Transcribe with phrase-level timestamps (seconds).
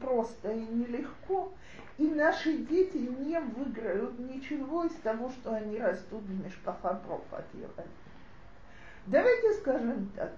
[0.00, 1.52] просто и нелегко,
[1.98, 7.44] и наши дети не выиграют ничего из того, что они растут в Мешпахабров от
[9.06, 10.32] Давайте скажем так,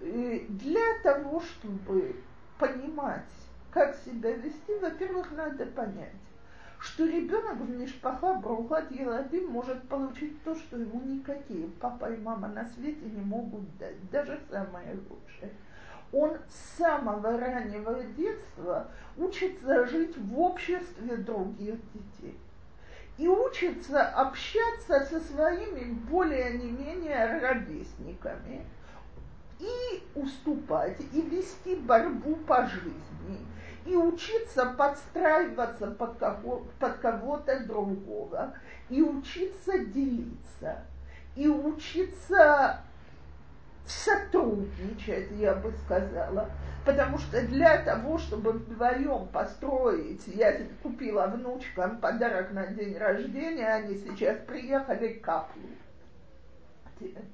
[0.00, 2.16] э, для того, чтобы
[2.58, 3.24] понимать,
[3.70, 6.12] как себя вести, во-первых, надо понять,
[6.78, 12.48] что ребенок в Мишпаха Брухат Еладим может получить то, что ему никакие папа и мама
[12.48, 15.52] на свете не могут дать, даже самое лучшее.
[16.12, 22.38] Он с самого раннего детства учится жить в обществе других детей.
[23.16, 28.64] И учится общаться со своими более не менее ровесниками
[29.60, 33.46] и уступать, и вести борьбу по жизни,
[33.84, 38.54] и учиться подстраиваться под, кого, под кого-то другого,
[38.88, 40.82] и учиться делиться,
[41.36, 42.80] и учиться
[43.86, 46.50] сотрудничать, я бы сказала.
[46.84, 53.96] Потому что для того, чтобы вдвоем построить, я купила внучкам подарок на день рождения, они
[53.96, 55.68] сейчас приехали каплю.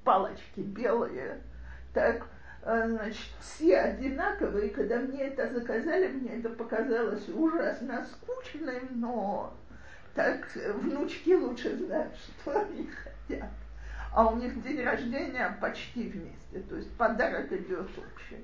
[0.05, 1.41] Палочки белые.
[1.95, 2.27] Так,
[2.63, 4.71] а, значит, все одинаковые.
[4.71, 9.55] Когда мне это заказали, мне это показалось ужасно скучным, но
[10.15, 10.49] так
[10.83, 13.51] внучки лучше знают, что они хотят.
[14.17, 18.43] А у них день рождения почти вместе, то есть подарок идет общий.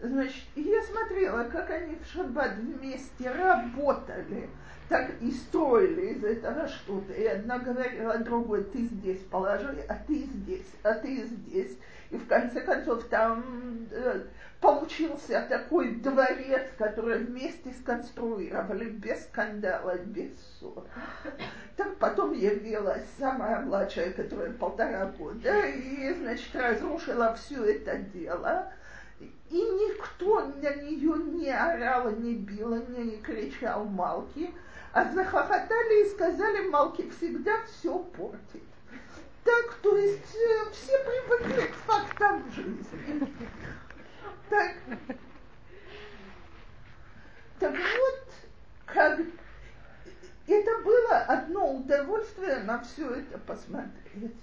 [0.00, 4.48] Значит, я смотрела, как они в шаббат вместе работали,
[4.88, 7.12] так и строили из этого что-то.
[7.14, 11.76] И одна говорила другой, ты здесь положи, а ты здесь, а ты здесь.
[12.10, 14.22] И в конце концов там э,
[14.60, 20.84] получился такой дворец, который вместе сконструировали, без скандала, без ссор.
[21.76, 28.72] Так потом явилась самая младшая, которая полтора года, и, значит, разрушила все это дело.
[29.20, 34.52] И никто на нее не орал, не бил, не, кричал Малки,
[34.92, 38.62] а захохотали и сказали, Малки всегда все портит.
[39.44, 43.34] Так, то есть э, все привыкли к фактам жизни.
[44.48, 44.74] Так,
[47.58, 48.28] так вот,
[48.86, 49.20] как
[50.46, 54.40] это было одно удовольствие на все это посмотреть.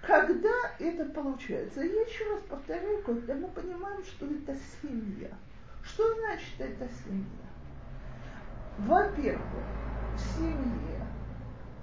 [0.00, 1.82] Когда это получается?
[1.82, 5.30] Я еще раз повторяю, когда мы понимаем, что это семья.
[5.82, 7.48] Что значит это семья?
[8.78, 9.64] Во-первых,
[10.14, 11.06] в семье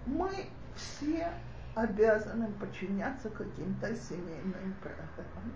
[0.07, 0.29] мы
[0.75, 1.31] все
[1.75, 5.53] обязаны подчиняться каким-то семейным правилам.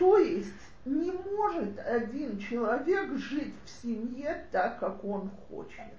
[0.00, 0.48] То есть
[0.86, 5.92] не может один человек жить в семье так, как он хочет.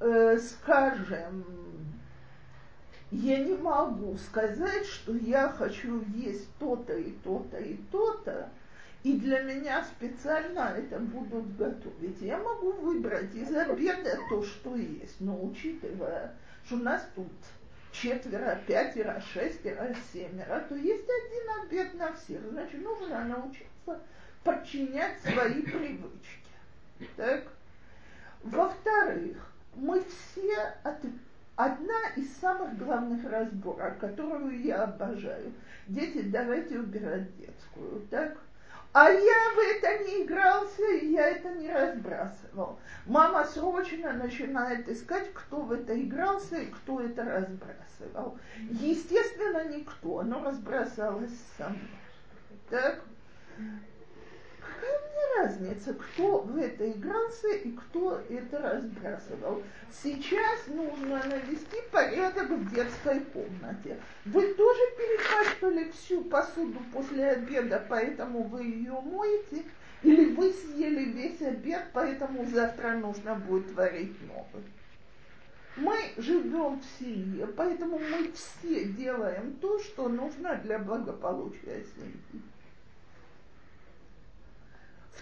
[0.00, 1.44] Э, скажем,
[3.10, 8.48] я не могу сказать, что я хочу есть то-то и то-то и то-то,
[9.02, 12.22] и для меня специально это будут готовить.
[12.22, 16.32] Я могу выбрать из обеда то, что есть, но учитывая,
[16.64, 17.30] что у нас тут
[17.94, 22.42] четверо, пятеро, шестеро, семеро, то есть один обед на всех.
[22.50, 24.00] Значит, нужно научиться
[24.42, 27.08] подчинять свои привычки.
[27.16, 27.44] Так?
[28.42, 29.36] Во-вторых,
[29.74, 30.98] мы все от...
[31.56, 35.52] Одна из самых главных разборок, которую я обожаю.
[35.86, 38.36] Дети, давайте убирать детскую, так?
[38.94, 42.78] А я в это не игрался, и я это не разбрасывал.
[43.06, 48.38] Мама срочно начинает искать, кто в это игрался и кто это разбрасывал.
[48.70, 51.74] Естественно, никто, оно разбросалось само.
[52.70, 53.00] Так?
[54.84, 59.62] Какая мне разница, кто в это игрался и кто это разбрасывал?
[59.90, 63.98] Сейчас нужно навести порядок в детской комнате.
[64.26, 69.64] Вы тоже перепачкали всю посуду после обеда, поэтому вы ее моете?
[70.02, 74.64] Или вы съели весь обед, поэтому завтра нужно будет варить новый?
[75.76, 82.42] Мы живем в семье, поэтому мы все делаем то, что нужно для благополучия семьи.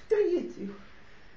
[0.05, 0.71] В-третьих,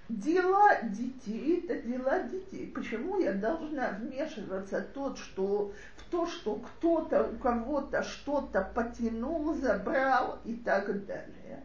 [0.09, 2.71] дела детей– это дела детей.
[2.73, 10.39] Почему я должна вмешиваться тот, что, в то, что кто-то у кого-то что-то потянул, забрал
[10.45, 11.63] и так далее?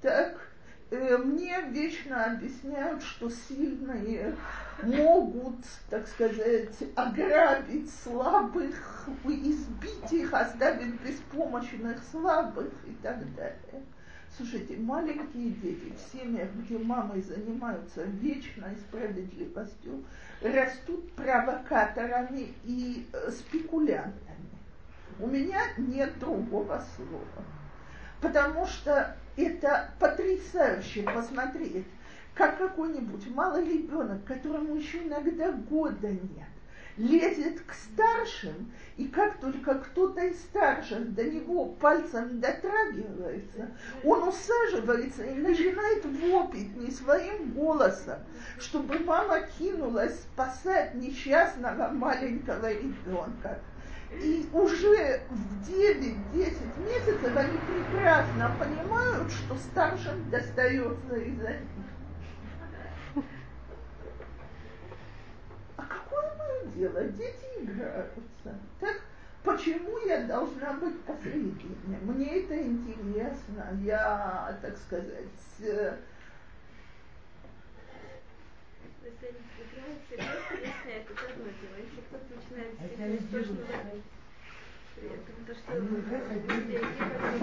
[0.00, 0.36] Так,
[0.90, 4.34] э, мне вечно объясняют, что сильные
[4.82, 5.56] могут,
[5.88, 13.82] так сказать, ограбить слабых, избить их, оставить беспомощных слабых и так далее.
[14.36, 20.04] Слушайте, маленькие дети в семьях, где мамы занимаются вечной справедливостью,
[20.42, 24.48] растут провокаторами и э, спекулянтами.
[25.20, 27.44] У меня нет другого слова.
[28.20, 31.86] Потому что это потрясающе посмотреть,
[32.34, 36.43] как какой-нибудь малый ребенок, которому еще иногда года нет,
[36.96, 43.70] лезет к старшим, и как только кто-то из старших до него пальцем дотрагивается,
[44.04, 48.18] он усаживается и начинает вопить не своим голосом,
[48.58, 53.58] чтобы мама кинулась спасать несчастного маленького ребенка.
[54.22, 56.14] И уже в 9-10
[56.86, 61.84] месяцев они прекрасно понимают, что старшим достается из-за них.
[65.76, 65.82] А
[66.74, 67.02] дело?
[67.04, 68.58] Дети играются.
[68.80, 69.00] Так
[69.42, 71.76] почему я должна быть посредине?
[72.02, 73.78] Мне это интересно.
[73.82, 75.24] Я, так сказать,
[75.60, 75.96] э,
[79.04, 79.38] если они
[80.08, 81.76] всерьез, конечно, это одно дело.
[81.78, 84.02] Если кто-то начинает
[84.96, 85.74] всерьез точно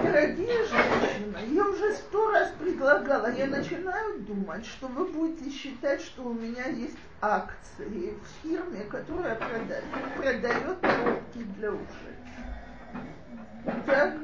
[0.03, 6.23] Дорогие женщины, я уже сто раз предлагала, я начинаю думать, что вы будете считать, что
[6.23, 9.83] у меня есть акции в фирме, которая продает,
[10.17, 12.20] продает коробки для ушей.
[13.63, 14.15] Так,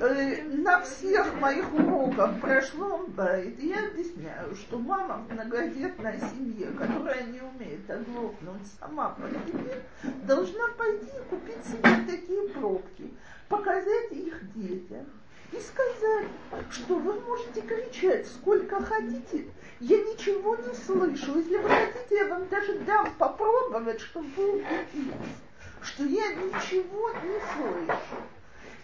[0.00, 7.22] э, на всех моих уроках прошло байт, я объясняю, что мама в многодетной семье, которая
[7.24, 9.82] не умеет оглохнуть сама по себе,
[10.24, 13.12] должна пойти и купить себе такие пробки,
[13.48, 15.06] показать их детям
[15.52, 16.28] и сказать,
[16.70, 19.46] что вы можете кричать сколько хотите,
[19.80, 21.38] я ничего не слышу.
[21.38, 25.36] Если вы хотите, я вам даже дам попробовать, чтобы вы убедились,
[25.82, 28.22] что я ничего не слышу.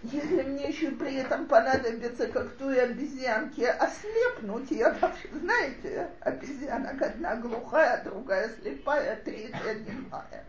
[0.03, 7.37] Если мне еще при этом понадобится, как той обезьянке, ослепнуть, я вообще, знаете, обезьянок одна
[7.37, 10.45] глухая, другая слепая, третья немая.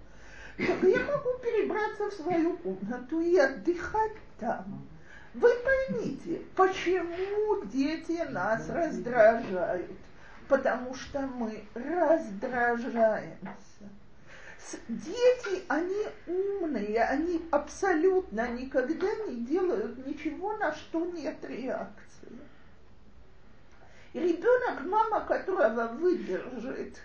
[0.57, 4.87] Так я могу перебраться в свою комнату и отдыхать там.
[5.35, 9.91] Вы поймите, почему дети нас раздражают?
[10.47, 13.37] Потому что мы раздражаемся.
[14.87, 22.39] Дети, они умные, они абсолютно никогда не делают ничего, на что нет реакции.
[24.13, 26.97] Ребенок, мама которого выдержит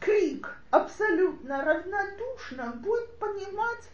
[0.00, 3.88] крик абсолютно равнодушно, будет понимать,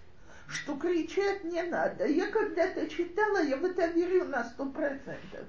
[0.48, 2.06] что кричать не надо.
[2.06, 5.46] Я когда-то читала, я в это верю на сто процентов,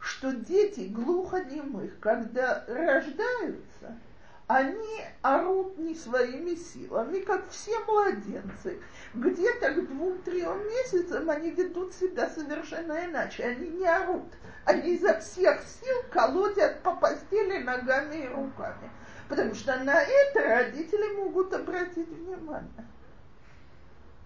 [0.00, 3.98] что дети глухонемых, когда рождаются–
[4.46, 8.78] они орут не своими силами, как все младенцы.
[9.14, 13.44] Где-то к двум-трем месяцам они ведут себя совершенно иначе.
[13.44, 14.26] Они не орут.
[14.66, 18.90] Они изо всех сил колотят по постели ногами и руками.
[19.28, 22.86] Потому что на это родители могут обратить внимание.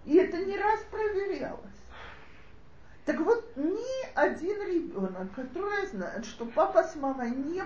[0.04, 1.77] И это не раз проверялось.
[3.08, 7.58] Так вот, ни один ребенок, который знает, что папа с мамой не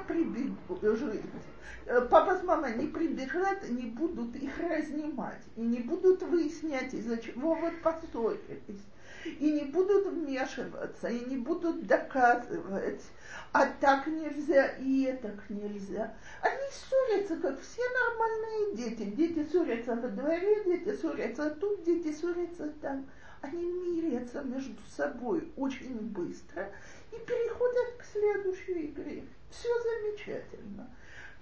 [1.86, 7.18] э, папа с мамой не прибежат, не будут их разнимать, и не будут выяснять, из-за
[7.18, 8.86] чего вы поссорились,
[9.24, 13.02] и не будут вмешиваться, и не будут доказывать,
[13.50, 16.14] а так нельзя, и так нельзя.
[16.40, 19.10] Они ссорятся, как все нормальные дети.
[19.10, 23.08] Дети ссорятся во дворе, дети ссорятся тут, дети ссорятся там
[23.42, 26.70] они мирятся между собой очень быстро
[27.10, 29.24] и переходят к следующей игре.
[29.50, 30.88] Все замечательно.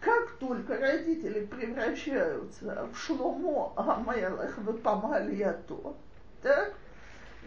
[0.01, 5.95] Как только родители превращаются в Шломо Амелах в Памалиято,
[6.43, 6.75] так,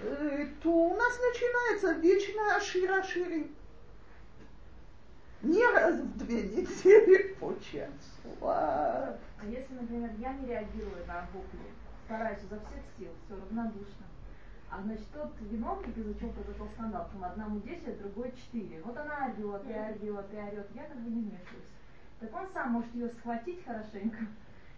[0.03, 3.51] э, то у нас начинается вечная Ашира-Шири.
[5.41, 8.38] Не раз в две недели по часу.
[8.41, 11.60] А если, например, я не реагирую на вопли,
[12.05, 14.02] стараюсь изо всех сил, все равнодушно,
[14.75, 18.81] а значит, тот виновник, из-за чего произошел скандал, там одному 10, другой 4.
[18.83, 21.69] Вот она орет, и орет, и орет, я как бы не вмешиваюсь.
[22.19, 24.25] Так он сам может ее схватить хорошенько,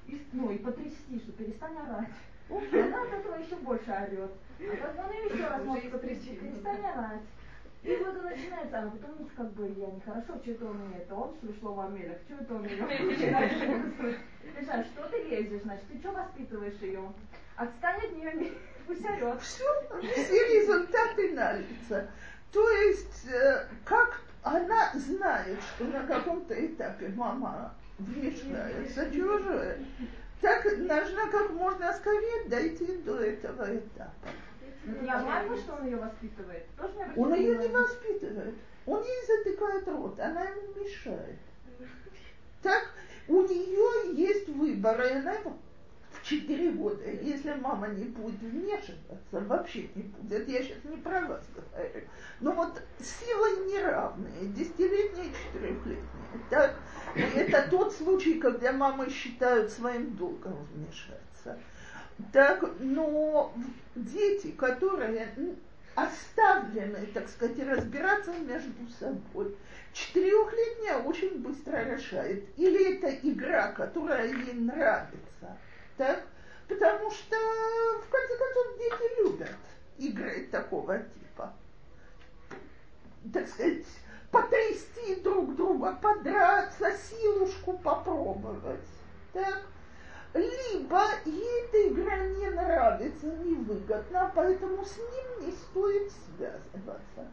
[0.08, 2.10] и, ну, и потрясти, что перестань орать.
[2.50, 4.32] И она от этого еще больше орет.
[4.60, 7.22] А потом он ее еще раз может потрясти, перестань орать.
[7.84, 10.98] И вот он начинается, а потом ну, как бы я нехорошо, что это он мне
[10.98, 12.76] это, он что ли шло в Амелях, что это он мне
[14.60, 17.14] Миша, что ты лезешь, значит, ты что воспитываешь ее?
[17.56, 18.52] Отстань от нее.
[19.42, 22.08] Все, все результаты на лица.
[22.52, 29.80] То есть, э, как она знает, что на каком-то этапе мама вмешивается чужое,
[30.42, 34.30] так нужно как можно скорее дойти до этого этапа.
[35.02, 36.66] Я ладно, что он ее воспитывает.
[36.78, 38.56] Тоже он ее не воспитывает.
[38.86, 41.40] Он ей затыкает рот, она ему мешает.
[42.62, 42.92] Так
[43.28, 45.34] у нее есть выбор, и она
[46.24, 51.44] четыре года, если мама не будет вмешиваться, вообще не будет, я сейчас не про вас
[51.54, 52.02] говорю,
[52.40, 56.00] но вот силы неравные, десятилетние и четырехлетние.
[56.50, 56.76] Так?
[57.16, 61.60] Это тот случай, когда мамы считают своим долгом вмешаться.
[62.32, 63.54] Так, но
[63.96, 65.34] дети, которые
[65.96, 69.56] оставлены, так сказать, разбираться между собой,
[69.94, 72.46] четырехлетняя очень быстро решает.
[72.58, 75.58] Или это игра, которая ей нравится,
[75.98, 76.24] так?
[76.68, 79.56] Потому что, в конце концов, дети любят
[79.98, 81.54] игры такого типа.
[83.34, 83.86] Так сказать,
[84.32, 88.80] потрясти друг друга, подраться, силушку попробовать.
[89.34, 89.62] Так?
[90.34, 97.32] Либо ей эта игра не нравится, невыгодна, поэтому с ним не стоит связываться.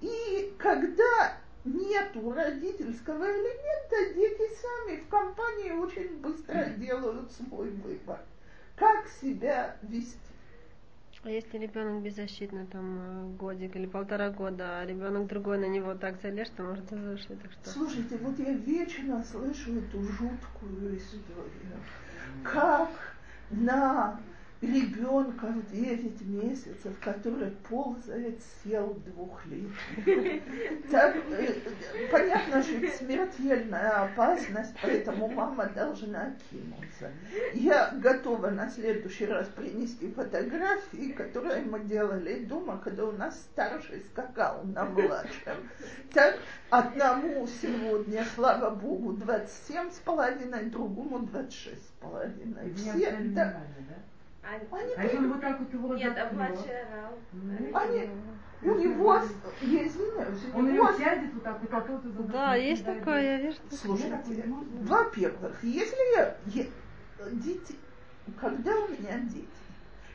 [0.00, 8.20] И когда нету родительского элемента, дети сами в компании очень быстро делают свой выбор.
[8.76, 10.18] Как себя вести?
[11.22, 15.94] А если ребенок беззащитный, там э, годик или полтора года, а ребенок другой на него
[15.94, 17.70] так залез, что может задушить, так что...
[17.70, 21.78] Слушайте, вот я вечно слышу эту жуткую историю.
[22.42, 22.90] Как
[23.50, 24.20] на
[24.64, 30.42] ребенка в 9 месяцев, который ползает, сел двухлетний.
[30.90, 31.54] Так, э,
[32.10, 37.10] понятно, что это смертельная опасность, поэтому мама должна кинуться.
[37.54, 44.00] Я готова на следующий раз принести фотографии, которые мы делали дома, когда у нас старший
[44.10, 45.70] скакал на младшем.
[46.12, 46.38] Так,
[46.70, 52.74] одному сегодня, слава богу, 27 с половиной, другому 26 с половиной.
[52.74, 53.60] Все, да,
[54.46, 57.18] Они, А если он вот так вот его Нет, а орал.
[57.32, 58.10] Ну, Они,
[58.62, 59.14] у него,
[59.62, 62.84] я извиняюсь, у Он него ее сядет вот так вот, а тот и Да, есть
[62.84, 63.58] такое, я вижу.
[63.70, 64.50] Слушайте,
[64.82, 66.66] во-первых, если я, я-
[67.32, 67.78] дети,
[68.38, 69.48] когда у меня дети,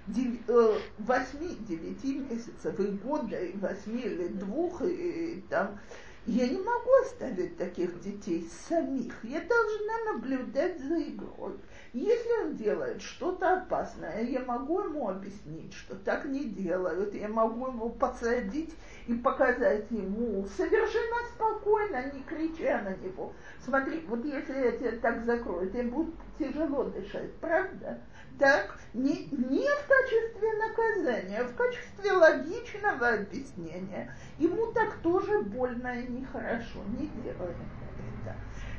[0.06, 5.80] дев- э, 8-9 месяцев, и года, и 8 или 2, и там,
[6.26, 9.24] я не могу оставить таких детей самих.
[9.24, 11.60] Я должна наблюдать за игрой.
[11.92, 17.16] Если он делает что-то опасное, я могу ему объяснить, что так не делают.
[17.16, 18.76] Я могу его посадить
[19.08, 23.34] и показать ему совершенно спокойно, не крича на него.
[23.66, 28.00] Смотри, вот если я тебя так закрою, тебе будет тяжело дышать, правда?
[28.38, 34.16] Так, не, не в качестве наказания, а в качестве логичного объяснения.
[34.38, 37.89] Ему так тоже больно и нехорошо, не делаем это.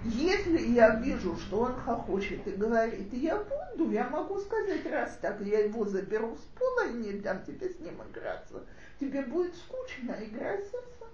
[0.04, 5.40] Если я вижу, что он хохочет и говорит, я буду, я могу сказать, раз так,
[5.42, 8.64] я его заберу с пола и не дам тебе с ним играться.
[8.99, 11.09] Тебе будет скучно, играйся сам.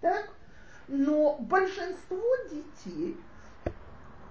[0.00, 0.30] Так?
[0.86, 3.16] Но большинство детей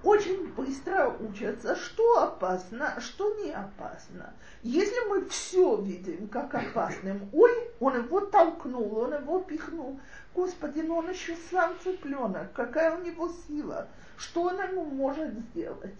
[0.03, 4.33] очень быстро учатся, что опасно, что не опасно.
[4.63, 10.00] Если мы все видим как опасным, ой, он его толкнул, он его пихнул,
[10.34, 15.96] Господи, но он еще сам цыпленок, какая у него сила, что он ему может сделать?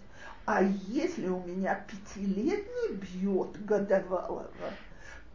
[0.46, 4.50] А если у меня пятилетний бьет годовалого,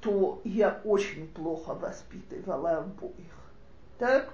[0.01, 3.13] то я очень плохо воспитывала обоих.
[3.99, 4.33] Так?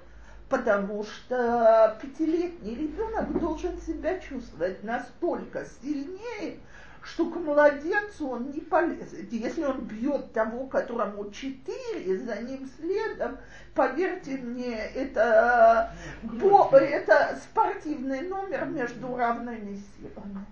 [0.49, 6.59] Потому что пятилетний ребенок должен себя чувствовать настолько сильнее,
[7.03, 9.31] что к младенцу он не полезет.
[9.31, 13.37] Если он бьет того, которому четыре, за ним следом,
[13.75, 15.93] поверьте мне, это,
[16.23, 20.45] бо, это спортивный номер между равными силами.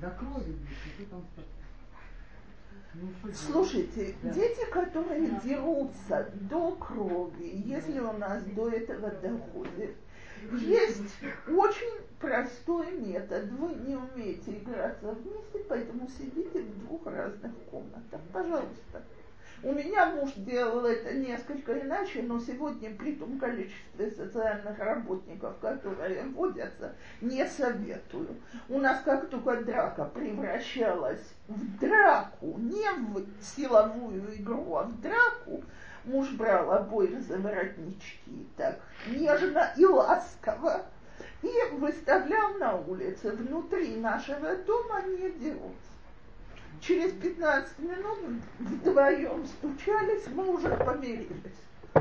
[0.00, 0.56] До крови.
[2.94, 3.08] Ну?
[3.34, 4.30] Слушайте, Да.
[4.30, 9.96] дети, которые дерутся до крови, если у нас до этого доходит,
[10.52, 11.14] есть
[11.48, 13.50] очень простой метод.
[13.52, 18.20] Вы не умеете играться вместе, поэтому сидите в двух разных комнатах.
[18.32, 19.02] Пожалуйста.
[19.64, 26.24] У меня муж делал это несколько иначе, но сегодня при том количестве социальных работников, которые
[26.24, 28.36] вводятся, не советую.
[28.68, 35.64] У нас как только драка превращалась в драку, не в силовую игру, а в драку,
[36.04, 40.86] муж брал обоих за воротнички так нежно и ласково
[41.42, 43.30] и выставлял на улице.
[43.32, 45.94] Внутри нашего дома не дерутся.
[46.80, 48.18] Через 15 минут
[48.58, 51.28] вдвоем стучались, мы уже помирились.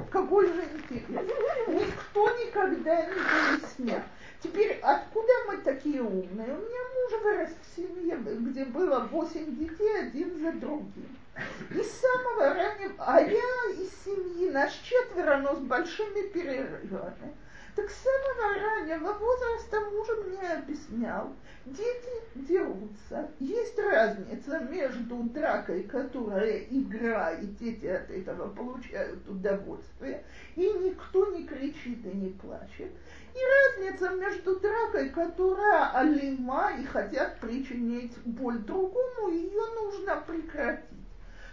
[0.10, 1.26] Какой же интерес.
[1.68, 4.02] Никто никогда не выяснял.
[4.42, 6.48] Теперь, откуда мы такие умные?
[6.48, 11.18] У меня муж вырос в семье, где было 8 детей, один за другим.
[11.36, 17.34] И самого раннего, а я из семьи, нас четверо, но с большими перерывами.
[17.76, 21.34] Так с самого раннего возраста муж мне объяснял,
[21.66, 23.32] дети дерутся.
[23.40, 30.24] Есть разница между дракой, которая игра, и дети от этого получают удовольствие,
[30.56, 32.92] и никто не кричит и не плачет.
[33.34, 40.93] И разница между дракой, которая алима и хотят причинить боль другому, ее нужно прекратить.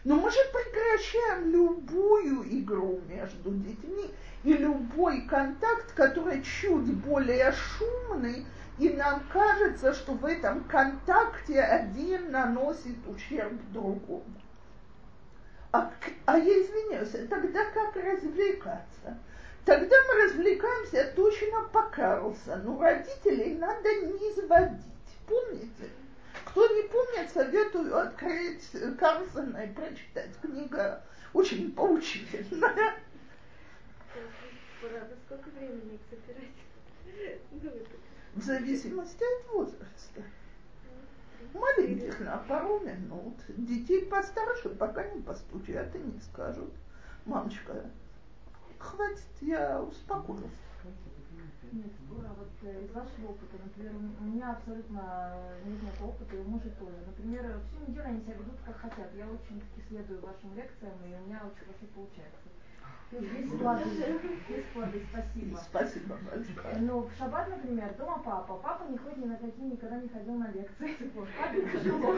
[0.05, 4.11] Но мы же прекращаем любую игру между детьми
[4.45, 8.47] и любой контакт, который чуть более шумный,
[8.79, 14.25] и нам кажется, что в этом контакте один наносит ущерб другому.
[15.73, 15.93] А,
[16.25, 19.19] а я извиняюсь, тогда как развлекаться?
[19.67, 22.81] Тогда мы развлекаемся точно по Карлсону.
[22.81, 24.81] Родителей надо не изводить.
[25.29, 25.91] Помните?
[26.45, 30.31] Кто не помнит, советую открыть Карлсона и прочитать.
[30.41, 32.95] Книга очень поучительная.
[35.27, 37.41] Сколько времени их собирать?
[37.51, 37.73] Ну,
[38.35, 40.23] В зависимости от возраста.
[41.53, 43.35] Маленьких на пару минут.
[43.49, 46.73] Детей постарше пока не постучат и не скажут.
[47.27, 47.85] Мамочка,
[48.79, 50.43] хватит, я успокоюсь.
[51.73, 56.41] Нет, Гора, вот э, из вашего опыта, например, у меня абсолютно нет никакого опыта, и
[56.41, 56.97] у мужа тоже.
[57.07, 59.15] Например, всю неделю они себя ведут как хотят.
[59.15, 62.49] Я очень-таки следую вашим лекциям, и у меня очень хорошо получается.
[63.11, 63.83] Есть плоды,
[64.49, 65.57] есть плоды, спасибо.
[65.69, 66.79] Спасибо большое.
[66.79, 68.55] Но в шаббат, например, дома папа.
[68.55, 70.95] Папа не ходит ни на какие, никогда не ходил на лекции.
[71.41, 72.15] Папе тяжело.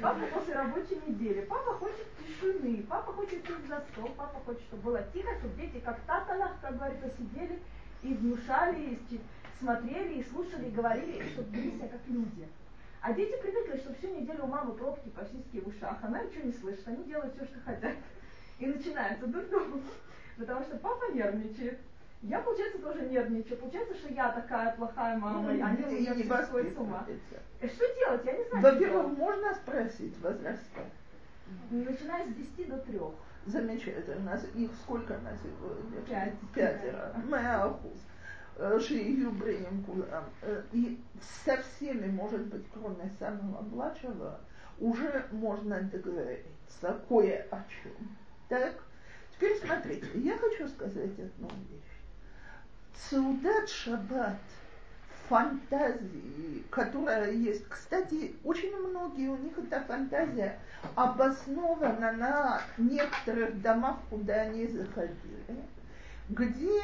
[0.00, 1.42] Папа после рабочей недели.
[1.42, 2.86] Папа хочет тишины.
[2.88, 4.08] Папа хочет сесть за стол.
[4.16, 7.60] Папа хочет, чтобы было тихо, чтобы дети как таталах, как говорится, сидели
[8.02, 9.20] и внушали, и
[9.58, 12.48] смотрели, и слушали, и говорили, чтобы вели себя как люди.
[13.00, 15.96] А дети привыкли, что всю неделю у мамы пробки фашистские в ушах.
[16.02, 17.94] Она ничего не слышит, они делают все, что хотят.
[18.58, 19.82] И начинается дурдом.
[20.36, 21.78] Потому что папа нервничает.
[22.22, 23.58] Я, получается, тоже нервничаю.
[23.58, 27.06] Получается, что я такая плохая мама, и они у меня сходят с ума.
[27.60, 28.24] И что делать?
[28.24, 28.62] Я не знаю.
[28.64, 30.80] Во-первых, можно спросить возраста?
[31.70, 33.00] Начиная с 10 до 3.
[33.48, 34.38] Замечательно.
[34.54, 36.00] Их сколько на сегодня?
[36.02, 36.34] Пять.
[36.54, 37.14] Пятеро.
[37.28, 37.98] Моя ахуз.
[38.86, 40.24] Шиию Бренем Кулам.
[40.42, 41.00] Э, И
[41.44, 44.40] со всеми, может быть, кроме самого младшего,
[44.78, 47.92] уже можно договориться кое о чем.
[48.48, 48.74] Так?
[49.34, 51.98] Теперь смотрите, я хочу сказать одну вещь.
[52.94, 54.38] Цеудат Шаббат
[55.28, 57.68] фантазии, которая есть.
[57.68, 60.58] Кстати, очень многие у них эта фантазия
[60.94, 65.64] обоснована на некоторых домах, куда они заходили,
[66.28, 66.82] где,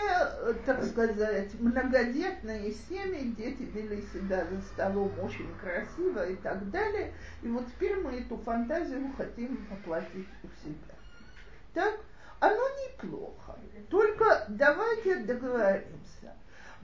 [0.64, 7.12] так сказать, многодетные семьи, дети вели себя за столом очень красиво и так далее.
[7.42, 10.94] И вот теперь мы эту фантазию хотим воплотить у себя.
[11.74, 11.94] Так?
[12.40, 13.56] Оно неплохо.
[13.90, 16.03] Только давайте договоримся.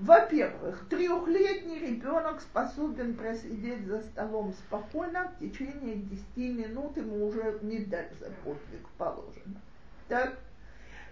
[0.01, 8.09] Во-первых, трехлетний ребенок способен просидеть за столом спокойно в течение 10 минут, ему уже медаль
[8.19, 9.61] за подвиг положена.
[10.09, 10.39] Так?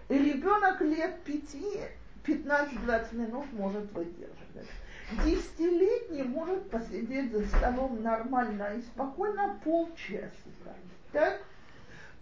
[0.09, 1.41] Ребенок лет 5,
[2.25, 4.67] 15-20 минут может выдерживать.
[5.23, 10.73] Десятилетний может посидеть за столом нормально и спокойно полчасика.
[11.11, 11.41] Так?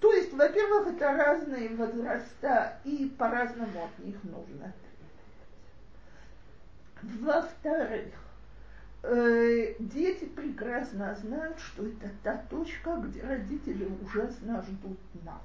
[0.01, 4.73] То есть, во-первых, это разные возраста, и по-разному от них нужно.
[7.01, 8.13] Во-вторых,
[9.03, 15.41] э, дети прекрасно знают, что это та точка, где родители ужасно ждут наход.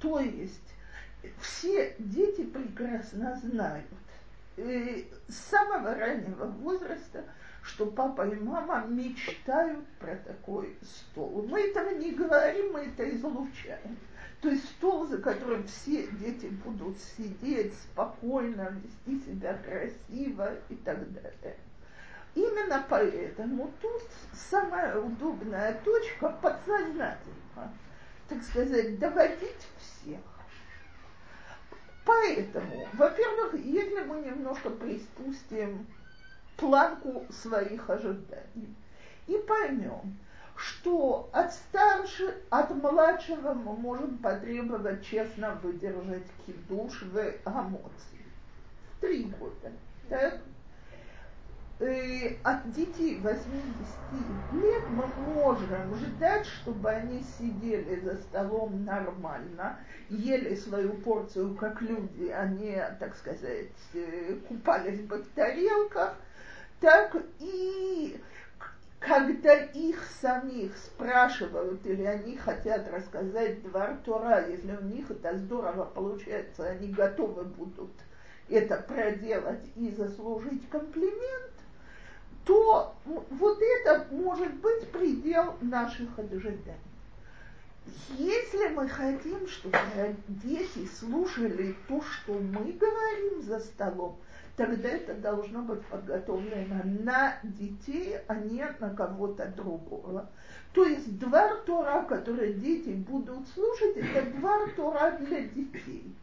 [0.00, 0.74] То есть
[1.40, 3.86] все дети прекрасно знают
[4.56, 7.24] э, с самого раннего возраста,
[7.62, 11.46] что папа и мама мечтают про такой стол.
[11.48, 13.96] Мы этого не говорим, мы это излучаем.
[14.40, 21.10] То есть стол, за которым все дети будут сидеть спокойно, вести себя красиво и так
[21.12, 21.56] далее.
[22.34, 24.02] Именно поэтому тут
[24.34, 27.72] самая удобная точка подсознательно,
[28.28, 30.20] так сказать, доводить всех.
[32.04, 35.86] Поэтому, во-первых, если мы немножко приспустим
[36.56, 38.76] планку своих ожиданий
[39.26, 40.18] и поймем,
[40.56, 48.24] что от старшего, от младшего мы можем потребовать честно выдержать кидуш в эмоции.
[49.00, 49.72] Три года.
[50.08, 50.40] Так?
[51.78, 53.42] И от детей 80
[54.54, 62.28] лет мы можем ждать, чтобы они сидели за столом нормально, ели свою порцию как люди,
[62.28, 66.16] они, так сказать, э, купались бы в тарелках,
[66.80, 68.18] так и
[69.06, 75.84] когда их самих спрашивают или они хотят рассказать Двор Тора, если у них это здорово
[75.84, 77.92] получается, они готовы будут
[78.48, 81.52] это проделать и заслужить комплимент,
[82.44, 86.74] то вот это может быть предел наших ожиданий.
[88.18, 94.18] Если мы хотим, чтобы дети слушали то, что мы говорим за столом,
[94.56, 100.28] тогда это должно быть подготовлено на детей, а не на кого-то другого.
[100.72, 106.14] То есть два Тора, которые дети будут слушать, это два Тора для детей.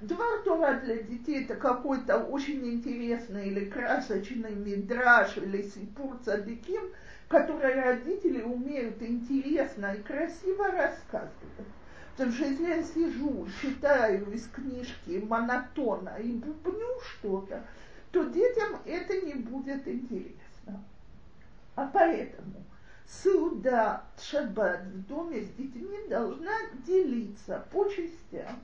[0.00, 6.92] Два Тора для детей это какой-то очень интересный или красочный мидраж или сипур цадыким,
[7.28, 11.68] который родители умеют интересно и красиво рассказывать.
[12.20, 17.62] Потому что если я сижу, читаю из книжки монотонно и бубню что-то,
[18.12, 20.84] то детям это не будет интересно.
[21.76, 22.64] А поэтому
[23.06, 26.52] суда шаббат в доме с детьми должна
[26.86, 28.60] делиться по частям.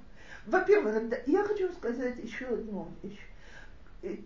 [0.46, 3.18] Во-первых, я хочу сказать еще одну вещь.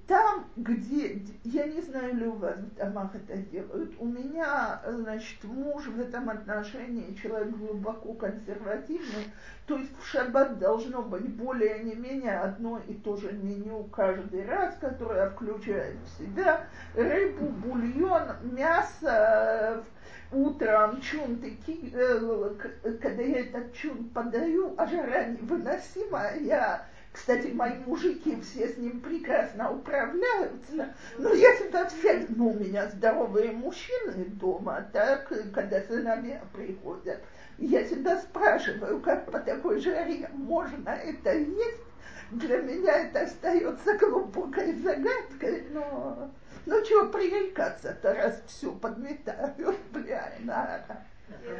[0.06, 5.42] Там, где, я не знаю, ли у вас в домах это делают, у меня, значит,
[5.44, 9.32] муж в этом отношении человек глубоко консервативный,
[9.66, 14.44] то есть в шаббат должно быть более не менее одно и то же меню каждый
[14.44, 19.84] раз, которое включает в себя рыбу, бульон, мясо,
[20.32, 22.54] утром чун таки, э,
[23.00, 26.86] когда я этот чун подаю, а жара невыносимая, я
[27.20, 32.88] кстати, мои мужики все с ним прекрасно управляются, но я всегда вся, ну, у меня
[32.88, 37.20] здоровые мужчины дома, так, когда сыновья приходят,
[37.58, 41.82] я всегда спрашиваю, как по такой жаре можно это есть,
[42.30, 46.30] для меня это остается глубокой загадкой, но
[46.64, 51.04] ну чего пререкаться-то, раз все подметают, бля, надо.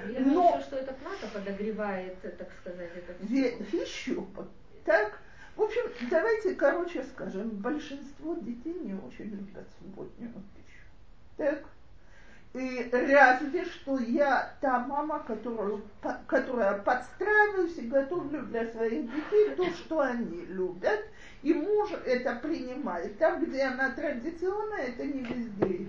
[0.09, 3.59] Но еще, что эта плата подогревает, так сказать, это все.
[3.79, 4.25] Еще,
[4.87, 5.21] так,
[5.57, 10.87] в общем, давайте короче скажем, большинство детей не очень любят субботнюю пищу.
[11.37, 11.65] Так?
[12.53, 15.83] И разве что я та мама, которую,
[16.27, 21.01] которая подстраиваюсь и готовлю для своих детей то, что они любят.
[21.43, 23.17] И муж это принимает.
[23.19, 25.87] Там, где она традиционная, это не везде.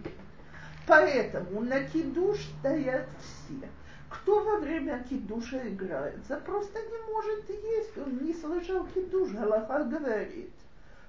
[0.85, 3.67] Поэтому на кидуш стоят все
[4.11, 7.97] кто во время кидуша играется, просто не может есть.
[7.97, 9.31] Он не слышал кидуш.
[9.31, 10.51] Галаха говорит,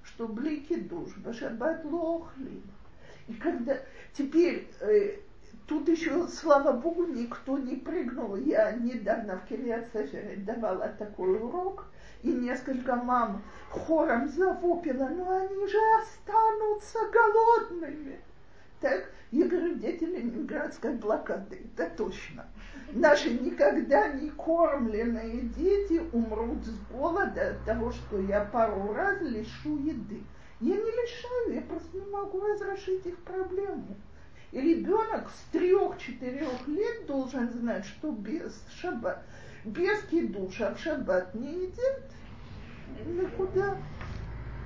[0.05, 2.62] что бли кидуш, башабат лохли.
[3.27, 3.77] И когда
[4.17, 5.17] теперь э,
[5.67, 8.37] тут еще, слава богу, никто не прыгнул.
[8.37, 9.88] Я недавно в Кириат
[10.45, 11.87] давала такой урок,
[12.23, 18.21] и несколько мам хором завопила, но они же останутся голодными.
[18.81, 22.47] Так, я говорю, дети Ленинградской блокады, это точно
[22.93, 29.79] наши никогда не кормленные дети умрут с голода от того, что я пару раз лишу
[29.79, 30.23] еды.
[30.61, 33.97] Я не лишаю, я просто не могу разрешить их проблему.
[34.53, 39.25] И ребенок с трех-четырех лет должен знать, что без шаббат,
[39.65, 42.03] без кидуша в шаббат не идет
[43.07, 43.77] никуда.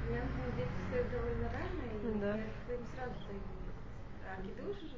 [0.07, 0.23] У меня
[0.57, 2.37] дети стоят довольно рано, и Да.
[2.37, 3.41] я им сразу даю.
[4.29, 4.97] А кидуш уже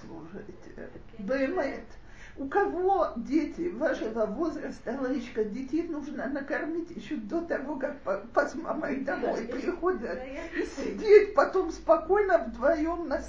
[0.00, 1.86] Слушайте, Бэмэт,
[2.36, 8.54] у кого дети вашего возраста, Лаечка, детей нужно накормить еще до того, как по, с
[8.54, 10.18] мамой домой приходят,
[10.56, 13.20] и сидеть потом спокойно вдвоем на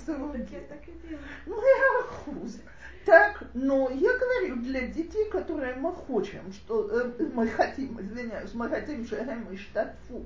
[0.87, 1.23] я делаю.
[1.45, 2.57] Ну, я хуз.
[3.05, 8.67] Так, но я говорю, для детей, которые мы хотим, что э, мы хотим, извиняюсь, мы
[8.67, 10.25] хотим, что мы штатфу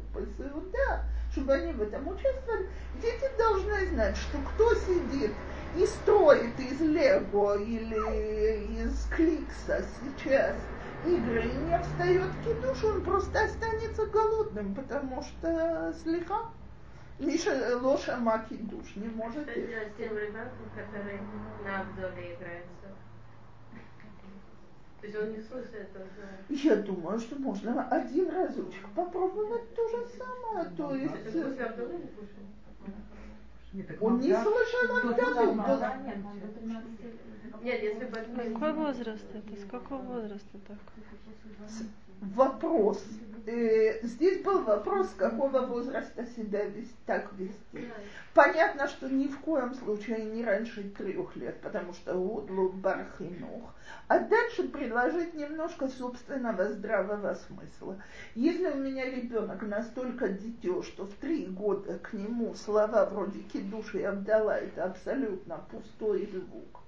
[0.72, 2.70] да, чтобы они в этом участвовали,
[3.02, 5.32] дети должны знать, что кто сидит
[5.76, 10.56] и строит из Лего или из Кликса сейчас
[11.06, 16.50] игры и не встает кидуш, он просто останется голодным, потому что слегка
[17.20, 21.20] Миша лоша маки душ не может Что делать с тем ребенком, который
[21.66, 22.70] на обзоре играется?
[25.02, 26.06] То есть он не слышит этого.
[26.50, 30.70] Я думаю, что можно один разочек попробовать то же самое.
[30.76, 32.48] То есть Это после обзора не кушает?
[33.72, 37.14] Нет, он не он до 13 лет.
[37.62, 39.60] Нет, если бы это Какой возраст это?
[39.60, 40.78] С какого возраста так?
[42.22, 43.04] Вопрос.
[43.46, 47.90] Э, здесь был вопрос, с какого возраста себя вести, так вести.
[48.34, 53.74] Понятно, что ни в коем случае не раньше трех лет, потому что удлут бархинух.
[54.08, 58.02] А дальше предложить немножко собственного здравого смысла.
[58.36, 64.00] Если у меня ребенок настолько дитё, что в три года к нему слова вроде кидуши
[64.00, 66.82] и Абдала это абсолютно пустой звук,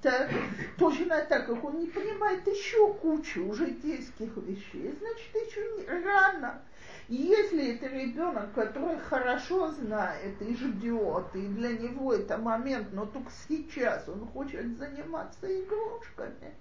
[0.00, 0.30] так,
[0.78, 6.62] точно так, как он не понимает еще кучу житейских вещей, значит, еще не рано.
[7.08, 13.30] Если это ребенок, который хорошо знает и ждет, и для него это момент, но только
[13.48, 16.54] сейчас он хочет заниматься игрушками,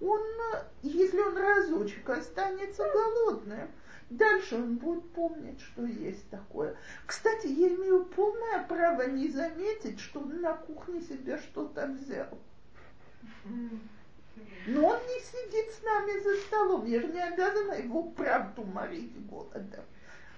[0.00, 0.20] он,
[0.82, 3.70] если он разочек останется голодным,
[4.10, 6.76] дальше он будет помнить, что есть такое.
[7.06, 12.38] Кстати, я имею полное право не заметить, что он на кухне себе что-то взял.
[13.44, 16.86] Но он не сидит с нами за столом.
[16.86, 19.84] Я же не обязана его правду морить голодом.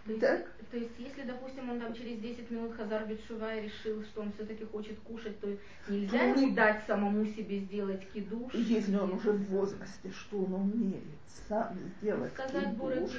[0.04, 0.46] То есть, так?
[0.70, 4.64] то есть, если, допустим, он там через 10 минут Хазар Бетшува решил, что он все-таки
[4.64, 5.48] хочет кушать, то
[5.88, 8.52] нельзя то ему дать самому себе сделать кидуш?
[8.52, 11.04] Если он уже в возрасте, что он умеет
[11.48, 13.10] сам сделать Сказать кидуш.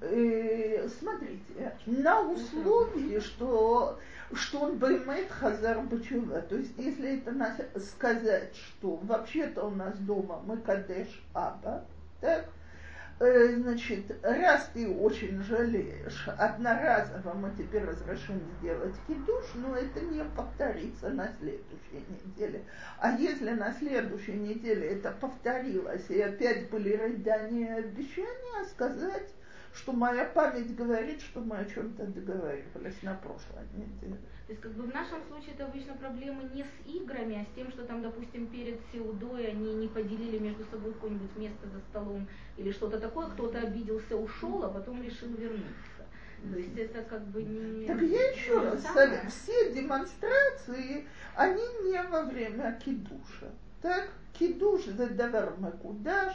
[0.00, 3.98] Э, смотрите, на условии, что,
[4.32, 7.58] что он баймет Хазар Бетшува, то есть, если это нас
[7.90, 11.84] сказать, что вообще-то у нас дома мы Кадеш Аба,
[12.22, 12.48] так,
[13.20, 21.10] значит, раз ты очень жалеешь, одноразово мы тебе разрешим сделать кидуш, но это не повторится
[21.10, 22.64] на следующей неделе.
[22.98, 29.28] А если на следующей неделе это повторилось, и опять были рыдания и обещания, сказать,
[29.74, 34.16] что моя память говорит, что мы о чем-то договаривались на прошлой неделе.
[34.50, 37.54] То есть как бы в нашем случае это обычно проблемы не с играми, а с
[37.54, 42.26] тем, что там, допустим, перед Сеудой они не поделили между собой какое-нибудь место за столом
[42.56, 46.02] или что-то такое, кто-то обиделся, ушел, а потом решил вернуться.
[46.50, 47.86] То есть это как бы не...
[47.86, 49.22] Так я еще раз, самое.
[49.28, 53.52] все демонстрации, они не во время кидуша.
[53.80, 56.34] Так, кидуш за давар макудаш,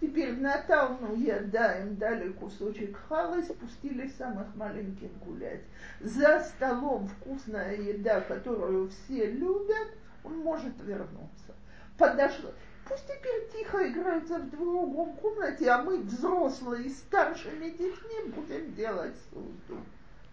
[0.00, 5.62] Теперь на Талну я, да, им дали кусочек халы, спустили самых маленьких гулять.
[6.00, 9.88] За столом вкусная еда, которую все любят,
[10.22, 11.54] он может вернуться.
[11.96, 12.50] Подошло.
[12.88, 19.80] Пусть теперь тихо играются в другом комнате, а мы, взрослые, старшими детьми, будем делать суду.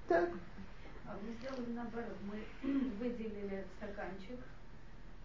[0.08, 0.30] Так?
[1.08, 2.16] А мы сделали наоборот.
[2.22, 4.40] Мы выделили стаканчик,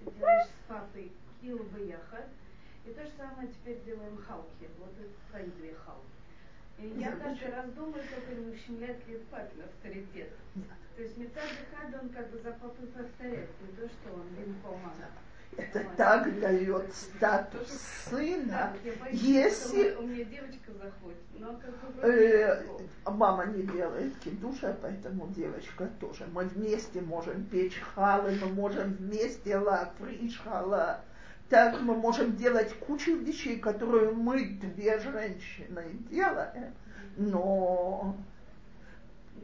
[0.00, 2.26] делаешь с папой кило бияхат,
[2.84, 4.68] и то же самое теперь делаем халки.
[4.78, 6.10] Вот это две халки.
[6.78, 10.30] И я каждый раз думаю, только не ущемляет ли папин авторитет.
[10.96, 14.92] То есть Мецад Хад, он как бы за папой повторяет, не то, что он Бинкома.
[15.56, 17.68] Это так дает статус
[18.08, 18.72] сына.
[19.10, 19.94] Если...
[19.94, 22.02] У меня девочка заходит, но как бы...
[22.02, 22.62] Э,
[23.06, 26.26] мама не делает кидуша, поэтому девочка тоже.
[26.32, 31.02] Мы вместе можем печь халы, мы можем вместе лаприш хала
[31.50, 36.72] так мы можем делать кучу вещей, которые мы, две женщины, делаем.
[37.16, 38.16] Но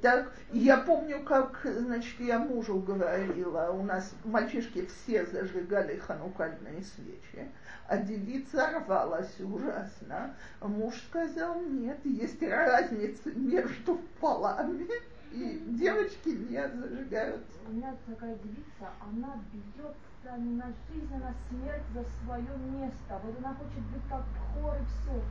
[0.00, 7.48] так, я помню, как, значит, я мужу говорила, у нас мальчишки все зажигали ханукальные свечи,
[7.88, 10.34] а девица рвалась ужасно.
[10.60, 14.86] Муж сказал, нет, есть разница между полами,
[15.32, 17.42] и девочки не зажигают.
[17.66, 19.96] У меня такая девица, она бьет
[20.34, 23.20] на жизнь, а на смерть за свое место.
[23.22, 25.22] Вот она хочет быть как хор и все.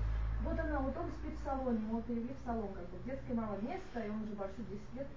[0.44, 3.58] Вот она, вот он спит в салоне, его перевели в салон, как бы детское мало
[3.62, 5.08] места, и он уже большой 10 лет.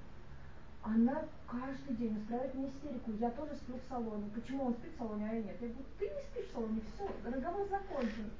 [0.83, 3.13] Она каждый день устраивает мне истерику.
[3.13, 4.31] Я тоже сплю в салоне.
[4.35, 5.57] Почему он спит в салоне, а я нет?
[5.61, 8.31] Я говорю, ты не спишь в салоне, все, разговор закончен.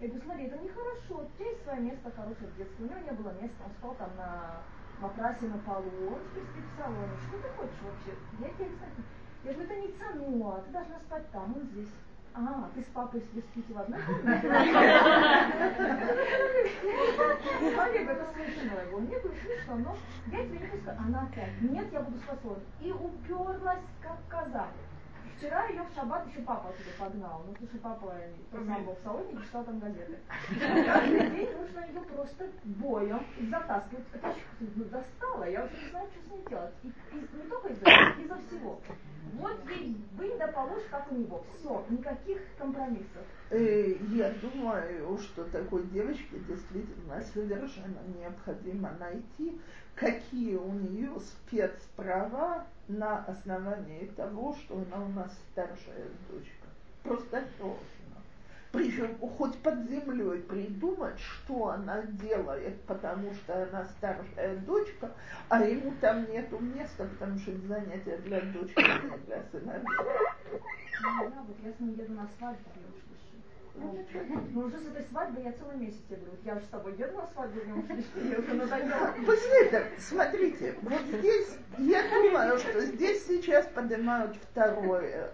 [0.00, 2.84] Я говорю, смотри, это нехорошо, у тебя есть свое место хорошее в детстве.
[2.84, 4.60] У него не было места, он спал там на
[5.00, 7.16] матрасе на полу, он теперь спит в салоне.
[7.28, 8.12] Что ты хочешь вообще?
[8.40, 8.92] Я тебе знаю.
[9.46, 11.88] Я говорю, это не цануа, ты должна спать там, он здесь.
[12.34, 14.50] А, ты с папой спите в одной комнате?
[17.80, 18.98] Олег, это смешно его.
[18.98, 19.96] Мне говорит, смешно, но
[20.32, 20.98] я тебе не пускаю.
[20.98, 22.40] Она опять, нет, я буду спать
[22.80, 24.66] И уперлась, как коза.
[25.36, 27.42] Вчера ее в шаббат еще папа оттуда погнал.
[27.46, 28.14] Ну, потому что папа
[28.52, 30.18] сам был в салоне и читал там газеты.
[30.86, 34.04] Каждый день нужно ее просто боем затаскивать.
[34.14, 35.44] Это ну, достало.
[35.44, 36.74] Я уже не знаю, что с ней делать.
[36.82, 37.90] И, и не только из-за
[38.22, 38.80] из-за всего.
[39.34, 41.44] Вот ей вы да положь, как у него.
[41.54, 43.26] Все, никаких компромиссов.
[43.50, 49.60] Э, я думаю, что такой девочке действительно совершенно необходимо найти,
[49.96, 56.66] какие у нее спецправа на основании того, что она у нас старшая дочка.
[57.02, 57.96] Просто точно.
[58.72, 65.10] Причем хоть под землей придумать, что она делает, потому что она старшая дочка,
[65.48, 69.82] а ему там нету места, потому что это занятие для дочки, а не для сыновей.
[71.02, 72.70] Ну, да, вот я с ним еду на свадьбу,
[73.76, 77.26] ну, уже с этой свадьбы я целый месяц говорю, я уже с тобой еду на
[77.26, 77.60] свадьбу,
[78.14, 79.14] мне уже надоело.
[79.26, 85.32] Посмотрите, смотрите, вот здесь, я думаю, что здесь сейчас поднимают второе.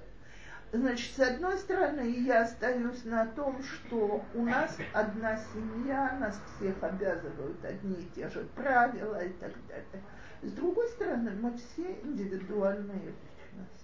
[0.72, 6.83] Значит, с одной стороны, я остаюсь на том, что у нас одна семья, нас всех
[6.83, 10.02] обязывают одни и те же правила и так далее.
[10.40, 13.82] С другой стороны, мы все индивидуальные личности.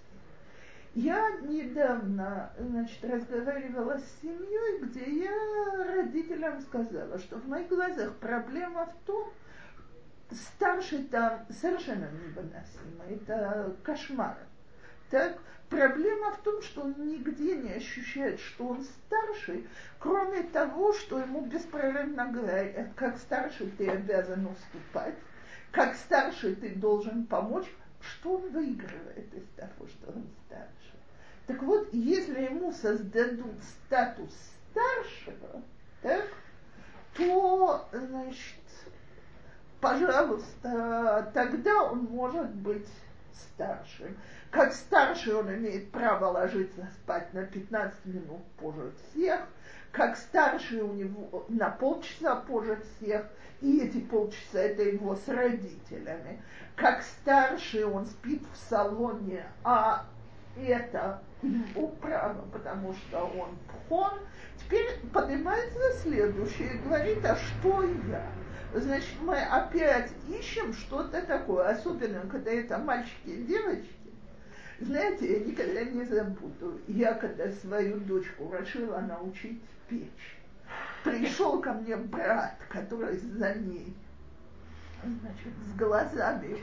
[1.01, 8.87] Я недавно, значит, разговаривала с семьей, где я родителям сказала, что в моих глазах проблема
[8.87, 9.33] в том,
[10.33, 14.39] старший там совершенно невыносимо, это кошмар.
[15.09, 15.39] Так,
[15.71, 19.69] проблема в том, что он нигде не ощущает, что он старший,
[20.01, 25.15] кроме того, что ему беспрерывно говорят, как старший ты обязан уступать,
[25.71, 27.69] как старший ты должен помочь,
[28.01, 30.99] что он выигрывает из того, что он старший.
[31.47, 34.31] Так вот, если ему создадут статус
[34.71, 35.63] старшего,
[36.03, 36.25] так,
[37.17, 38.61] то, значит,
[39.81, 42.87] пожалуйста, тогда он может быть
[43.33, 44.17] старшим.
[44.51, 49.41] Как старший он имеет право ложиться спать на 15 минут позже всех,
[49.92, 53.27] как старший у него на полчаса позже всех,
[53.61, 56.40] и эти полчаса это его с родителями.
[56.77, 60.07] Как старший он спит в салоне, а
[60.57, 64.18] это его право, потому что он пхон.
[64.59, 68.27] Теперь поднимается следующее и говорит, а что я?
[68.74, 73.94] Значит, мы опять ищем что-то такое, особенно когда это мальчики и девочки.
[74.81, 80.38] Знаете, я никогда не забуду, я когда свою дочку решила научить печь,
[81.05, 83.96] пришел ко мне брат, который за ней,
[85.03, 86.59] значит, с глазами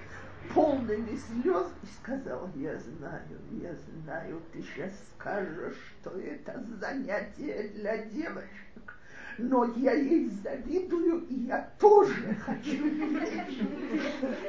[0.54, 7.98] полными слез и сказал, я знаю, я знаю, ты сейчас скажешь, что это занятие для
[8.06, 8.85] девочек
[9.38, 12.84] но я ей завидую, и я тоже хочу.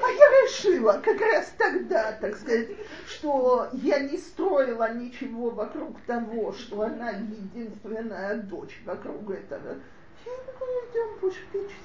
[0.03, 2.69] А я решила как раз тогда, так сказать,
[3.07, 9.77] что я не строила ничего вокруг того, что она единственная дочь вокруг этого.
[10.25, 11.77] Я говорю, идем печь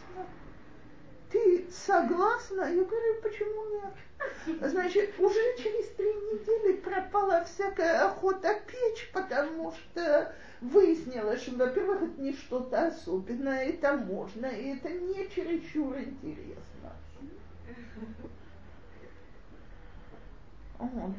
[1.32, 2.62] Ты согласна?
[2.62, 4.62] Я говорю, почему нет?
[4.70, 12.21] Значит, уже через три недели пропала всякая охота печь, потому что выяснилось, что, во-первых, это
[12.21, 16.93] не что-то особенное, это можно, и это не чересчур интересно.
[20.78, 21.12] Вот.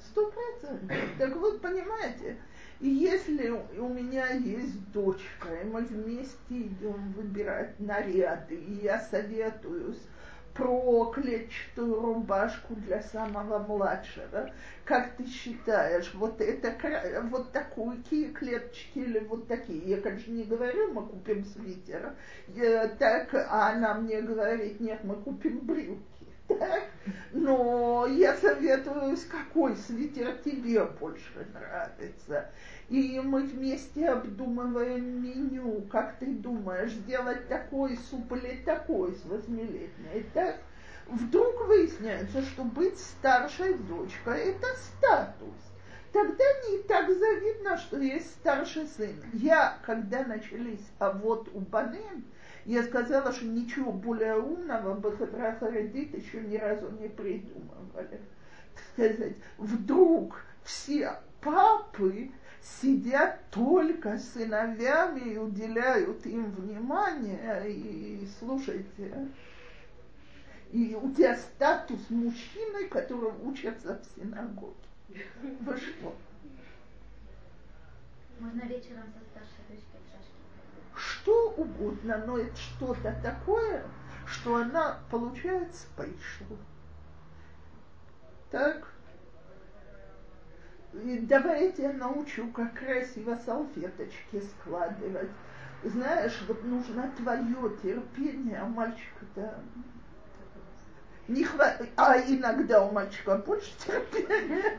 [0.00, 0.96] Сто процентов.
[1.18, 2.38] Так вот, понимаете,
[2.80, 10.00] если у меня есть дочка, и мы вместе идем выбирать наряды, и я советуюсь
[10.58, 14.50] про клетчатую рубашку для самого младшего.
[14.84, 16.74] Как ты считаешь, вот это
[17.30, 19.78] вот такую клеточки или вот такие?
[19.88, 22.12] Я, конечно, не говорю, мы купим свитер.
[22.48, 26.02] Я, так, а она мне говорит, нет, мы купим брюки.
[26.48, 26.84] Так?
[27.32, 32.50] Но я советую, какой свитер тебе больше нравится
[32.88, 35.82] и мы вместе обдумываем меню.
[35.90, 40.26] Как ты думаешь, сделать такой суп или такой с восьмилетней?
[40.32, 40.60] Так
[41.06, 45.54] вдруг выясняется, что быть старшей дочкой– это статус.
[46.12, 49.14] Тогда не так завидно, что есть старший сын.
[49.34, 52.24] Я, когда начались, а вот у Банем,
[52.64, 58.20] я сказала, что ничего более умного Бахадра Харадит еще ни разу не придумывали.
[58.92, 62.30] Сказать, вдруг все папы
[62.80, 69.28] сидят только с сыновьями и уделяют им внимание, и слушайте,
[70.70, 74.74] и у тебя статус мужчины, который учится в синагоге.
[75.60, 76.14] Вы что?
[78.38, 83.82] Можно вечером со старшей дочкой в шашки Что угодно, но это что-то такое,
[84.26, 86.56] что она получает спейшл.
[88.50, 88.92] Так?
[90.92, 95.30] Давайте я научу, как красиво салфеточки складывать.
[95.84, 99.60] Знаешь, вот нужно твое терпение, а мальчика-то
[101.28, 101.90] не хватает.
[101.96, 104.78] А иногда у мальчика больше терпения.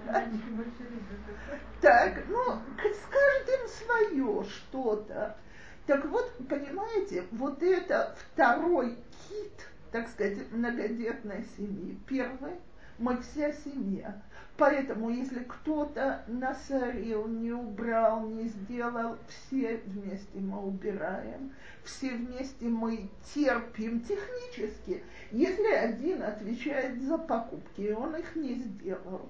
[1.80, 5.38] Так, ну, с каждым свое что-то.
[5.86, 11.98] Так вот, понимаете, вот это второй кит, так сказать, многодетной семьи.
[12.08, 12.56] Первый,
[12.98, 14.22] мы вся семья.
[14.60, 21.54] Поэтому, если кто-то насорил, не убрал, не сделал, все вместе мы убираем,
[21.86, 25.02] все вместе мы терпим технически.
[25.32, 29.30] Если один отвечает за покупки, и он их не сделал,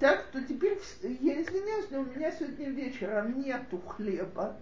[0.00, 4.56] так, то теперь, я извиняюсь, но у меня сегодня вечером нету хлеба.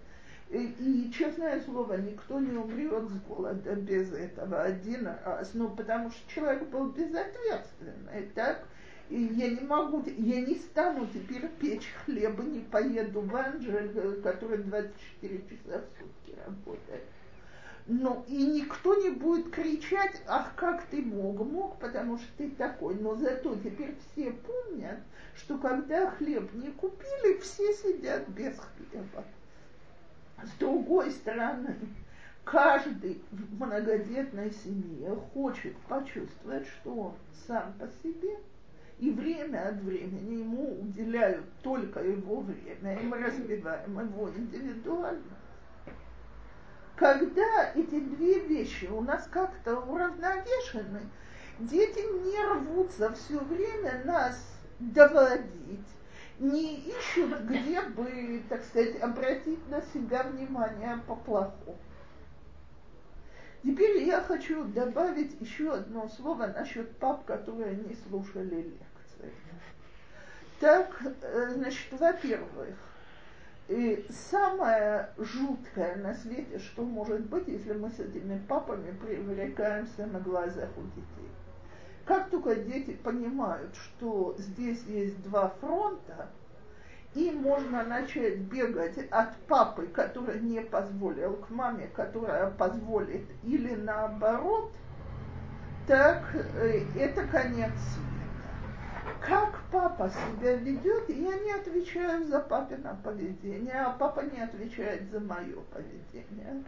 [0.51, 5.51] И, и, честное слово, никто не умрет с голода без этого один раз.
[5.55, 8.63] Ну, потому что человек был безответственный, так?
[9.13, 14.57] И я не могу, я не стану теперь печь хлеба, не поеду в Анжель, который
[14.57, 17.03] 24 часа в сутки работает.
[17.85, 22.95] Ну, и никто не будет кричать, ах, как ты мог, мог, потому что ты такой.
[22.95, 24.97] Но зато теперь все помнят,
[25.35, 29.25] что когда хлеб не купили, все сидят без хлеба.
[30.41, 31.75] С другой стороны,
[32.43, 37.13] каждый в многодетной семье хочет почувствовать, что он
[37.45, 38.39] сам по себе,
[38.99, 45.37] и время от времени ему уделяют только его время, и мы развиваем его индивидуально.
[46.95, 51.01] Когда эти две вещи у нас как-то уравновешены,
[51.59, 54.39] дети не рвутся все время нас
[54.79, 55.87] доводить,
[56.39, 61.77] не ищут, где бы, так сказать, обратить на себя внимание по-плохому.
[63.63, 69.33] Теперь я хочу добавить еще одно слово насчет пап, которые не слушали лекции.
[70.59, 72.75] Так, э, значит, во-первых,
[74.29, 80.69] самое жуткое на свете, что может быть, если мы с этими папами привлекаемся на глазах
[80.77, 81.29] у детей.
[82.05, 86.27] Как только дети понимают, что здесь есть два фронта,
[87.15, 94.71] и можно начать бегать от папы, который не позволил, к маме, которая позволит, или наоборот,
[95.87, 98.13] так э, это конец света.
[99.21, 105.19] Как папа себя ведет, я не отвечаю за папино поведение, а папа не отвечает за
[105.19, 106.63] мое поведение.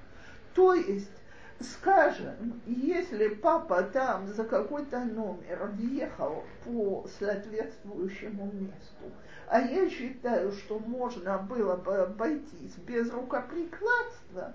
[0.54, 1.12] То есть
[1.60, 9.14] Скажем, если папа там за какой-то номер въехал по соответствующему месту,
[9.48, 14.54] а я считаю, что можно было бы обойтись без рукоприкладства,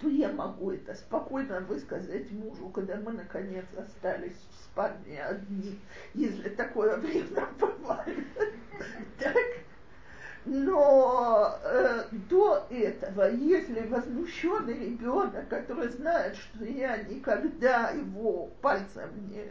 [0.00, 5.78] то я могу это спокойно высказать мужу, когда мы наконец остались в спальне одни,
[6.14, 8.26] если такое время бывает.
[9.18, 9.36] Так?
[10.46, 11.69] Но э,
[12.70, 19.44] этого, если возмущенный ребенок, который знает, что я никогда его пальцем не,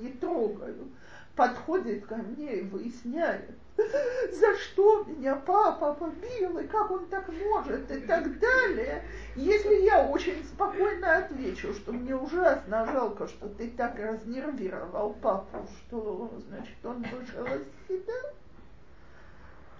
[0.00, 0.88] не трогаю,
[1.36, 7.90] подходит ко мне и выясняет, за что меня папа побил, и как он так может,
[7.90, 9.02] и так далее.
[9.36, 16.30] Если я очень спокойно отвечу, что мне ужасно жалко, что ты так разнервировал папу, что,
[16.48, 18.14] значит, он вышел из себя,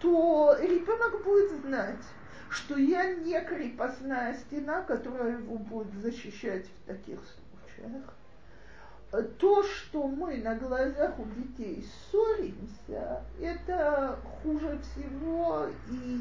[0.00, 2.04] то ребенок будет знать,
[2.50, 8.14] что я не крепостная стена, которая его будет защищать в таких случаях.
[9.38, 16.20] То, что мы на глазах у детей ссоримся, это хуже всего и,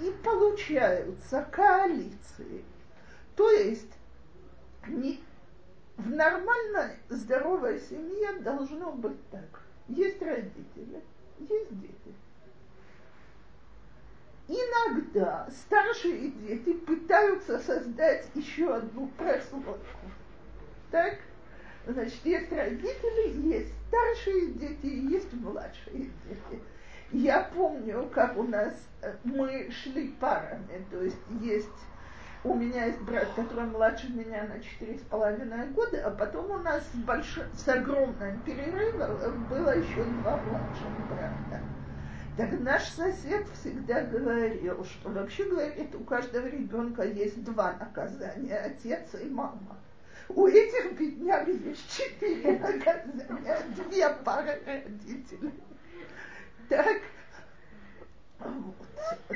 [0.00, 2.64] и получаются коалиции.
[3.36, 3.92] То есть
[4.88, 5.20] не,
[5.96, 9.62] в нормальной здоровой семье должно быть так.
[9.88, 11.02] Есть родители,
[11.38, 12.14] есть дети
[14.50, 19.78] иногда старшие дети пытаются создать еще одну прослойку.
[20.90, 21.18] Так?
[21.86, 26.62] Значит, есть родители, есть старшие дети, есть младшие дети.
[27.12, 31.68] Я помню, как у нас э, мы шли парами, то есть есть
[32.44, 36.58] у меня есть брат, который младше меня на четыре с половиной года, а потом у
[36.58, 37.38] нас с, больш...
[37.54, 41.60] с огромным перерывом было еще два младших брата.
[42.36, 49.14] Так наш сосед всегда говорил, что вообще говорит, у каждого ребенка есть два наказания, отец
[49.20, 49.76] и мама.
[50.28, 55.52] У этих бедняк есть четыре наказания, две пары родителей.
[56.68, 57.00] Так,
[58.38, 58.76] вот.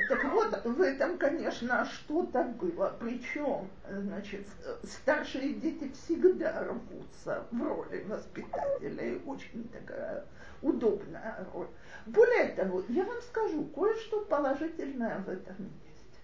[0.07, 2.95] Так вот, в этом, конечно, что-то было.
[2.99, 4.47] Причем, значит,
[4.83, 9.21] старшие дети всегда рвутся в роли воспитателей.
[9.25, 10.23] Очень такая
[10.65, 11.67] удобная роль.
[12.05, 16.19] Более того, я вам скажу, кое-что положительное в этом есть.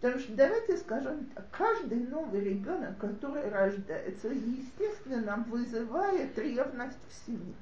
[0.00, 7.54] Потому что давайте скажем так, каждый новый ребенок, который рождается, естественно, вызывает ревность в семье.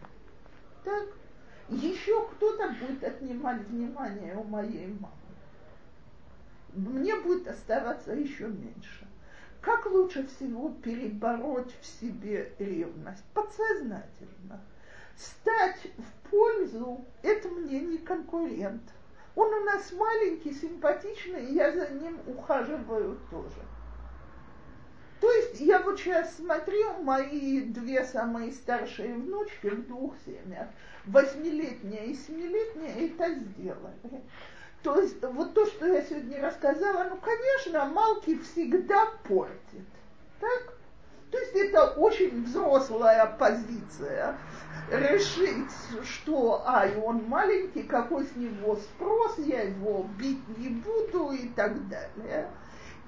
[0.82, 1.06] Так?
[1.68, 5.14] Еще кто-то будет отнимать внимание у моей мамы.
[6.74, 9.06] Мне будет оставаться еще меньше.
[9.60, 13.24] Как лучше всего перебороть в себе ревность?
[13.32, 14.60] Подсознательно
[15.16, 18.82] стать в пользу, это мне не конкурент.
[19.36, 23.62] Он у нас маленький, симпатичный, и я за ним ухаживаю тоже.
[25.20, 30.68] То есть я вот сейчас смотрю, мои две самые старшие внучки в двух семьях,
[31.06, 34.22] восьмилетняя и семилетняя, это сделали.
[34.82, 39.88] То есть вот то, что я сегодня рассказала, ну, конечно, Малки всегда портит.
[40.38, 40.73] Так?
[41.34, 44.38] То есть это очень взрослая позиция.
[44.88, 45.72] Решить,
[46.04, 51.88] что, ай, он маленький, какой с него спрос, я его бить не буду и так
[51.88, 52.48] далее.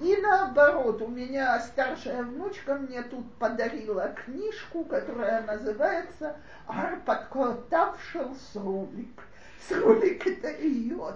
[0.01, 9.23] И наоборот, у меня старшая внучка мне тут подарила книжку, которая называется «Арпадкотавшил срулик».
[9.69, 11.15] Срулик это ее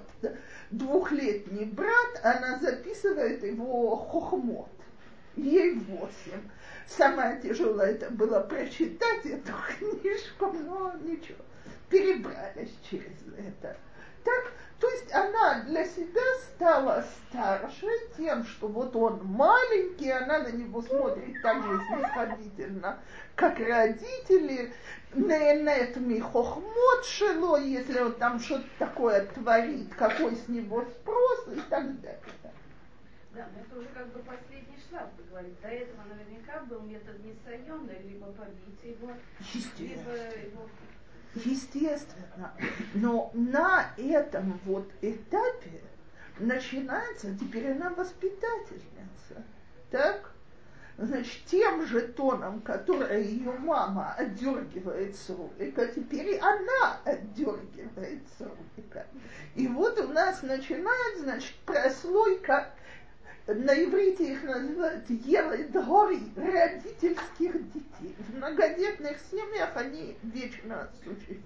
[0.70, 4.70] двухлетний брат, она записывает его хохмот.
[5.36, 6.50] Ей восемь.
[6.98, 11.44] Самое тяжелое это было прочитать эту книжку, но ничего,
[11.90, 13.78] перебрались через это.
[14.24, 17.88] Так, то есть она для себя стала старше
[18.18, 23.00] тем, что вот он маленький, она на него смотрит так же снисходительно,
[23.36, 24.72] как родители,
[25.14, 32.00] Нeenет михохмот шело, если он там что-то такое творит, какой с него спрос и так
[32.00, 32.20] далее.
[33.34, 35.56] Да, но это уже как бы последний шлаг, вы говорите.
[35.62, 39.12] До этого наверняка был метод Нисайона, либо побить его,
[39.80, 40.68] либо его
[41.36, 42.54] Естественно.
[42.94, 45.82] Но на этом вот этапе
[46.40, 49.44] начинается, теперь она воспитательница.
[49.90, 50.32] Так?
[50.98, 59.08] Значит, тем же тоном, которое ее мама отдергивает с ролика, теперь она отдергивает с ролика.
[59.56, 62.72] И вот у нас начинает, значит, прослойка
[63.48, 68.16] на иврите их называют еледгори, родительских детей.
[68.28, 71.42] В многодетных семьях они вечно существуют.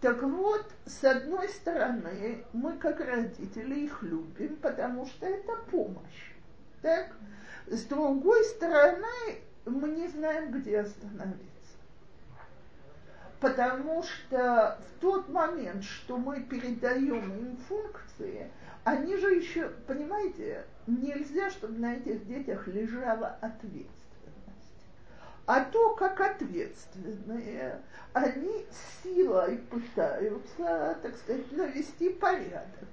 [0.00, 6.32] Так вот, с одной стороны, мы как родители их любим, потому что это помощь.
[6.82, 7.12] Так?
[7.66, 11.48] С другой стороны, мы не знаем, где остановиться.
[13.40, 18.50] Потому что в тот момент, что мы передаем им функции,
[18.88, 23.98] они же еще, понимаете, нельзя, чтобы на этих детях лежала ответственность.
[25.44, 27.82] А то, как ответственные,
[28.14, 28.64] они
[29.02, 32.88] силой пытаются, так сказать, навести порядок.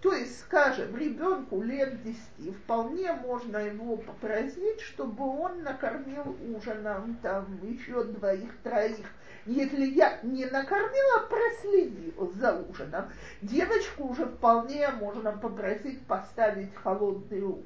[0.00, 7.58] То есть, скажем, ребенку лет 10 вполне можно его попросить, чтобы он накормил ужином там
[7.62, 9.06] еще двоих-троих
[9.46, 13.10] если я не накормила, проследила за ужином,
[13.42, 17.64] девочку уже вполне можно попросить поставить холодный ужин.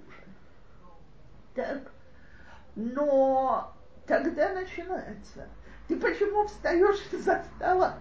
[1.54, 1.92] Так?
[2.74, 3.74] Но
[4.06, 5.48] тогда начинается.
[5.86, 7.98] Ты почему встаешь за стола?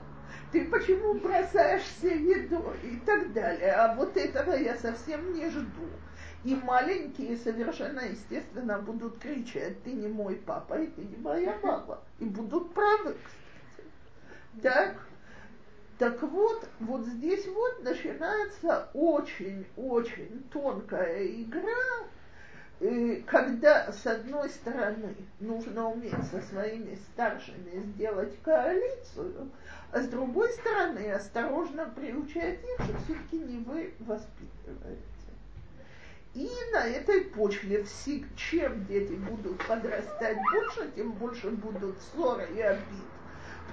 [0.52, 3.74] Ты почему бросаешься едой и так далее?
[3.74, 5.88] А вот этого я совсем не жду.
[6.44, 12.00] И маленькие совершенно естественно будут кричать, ты не мой папа, и ты не моя мама.
[12.20, 13.47] И будут правы, кстати.
[14.62, 14.96] Так,
[15.98, 22.08] так вот, вот здесь вот начинается очень-очень тонкая игра,
[23.26, 29.50] когда с одной стороны нужно уметь со своими старшими сделать коалицию,
[29.92, 35.02] а с другой стороны осторожно приучать их, что все-таки не вы воспитываете.
[36.36, 37.84] И на этой почве,
[38.36, 43.17] чем дети будут подрастать больше, тем больше будут ссоры и обиды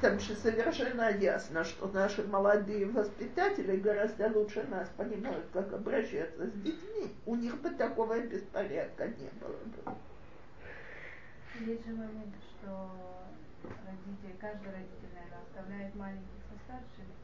[0.04, 6.52] Потому что совершенно ясно, что наши молодые воспитатели гораздо лучше нас понимают, как обращаться с
[6.60, 7.10] детьми.
[7.24, 9.96] У них бы такого беспорядка не было бы.
[11.58, 12.90] Есть же момент, что
[13.62, 17.14] родители, каждый родитель, наверное, оставляет маленьких со старшими.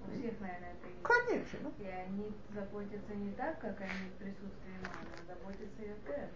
[0.00, 1.02] У всех, наверное, это есть.
[1.02, 1.72] Конечно.
[1.80, 6.30] И они заботятся не так, как они в присутствии мамы, а заботятся и о тебе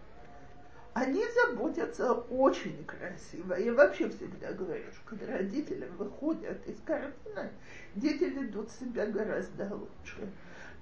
[0.95, 3.53] они заботятся очень красиво.
[3.55, 7.51] Я вообще всегда говорю, что когда родители выходят из картины,
[7.95, 10.31] дети ведут себя гораздо лучше.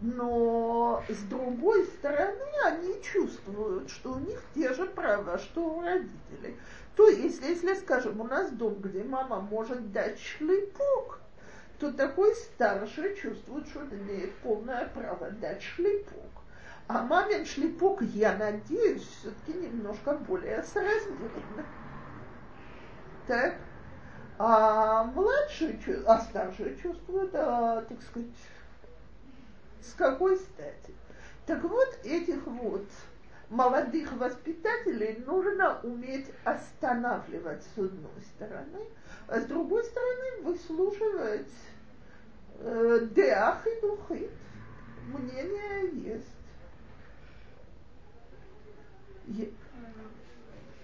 [0.01, 6.57] Но с другой стороны, они чувствуют, что у них те же права, что у родителей.
[6.95, 11.21] То есть, если, скажем, у нас дом, где мама может дать шлепок,
[11.79, 16.42] то такой старший чувствует, что он имеет полное право дать шлепок.
[16.87, 21.65] А мамин шлепок, я надеюсь, все-таки немножко более соразмерно.
[23.27, 23.55] Так?
[24.37, 28.29] А младший, а старший чувствует, а, так сказать,
[29.81, 30.93] с какой стати?
[31.45, 32.85] Так вот, этих вот
[33.49, 38.87] молодых воспитателей нужно уметь останавливать с одной стороны,
[39.27, 41.53] а с другой стороны выслушивать
[42.59, 44.31] э, деах и духит.
[45.07, 46.42] Мнение есть.
[49.27, 49.45] Я...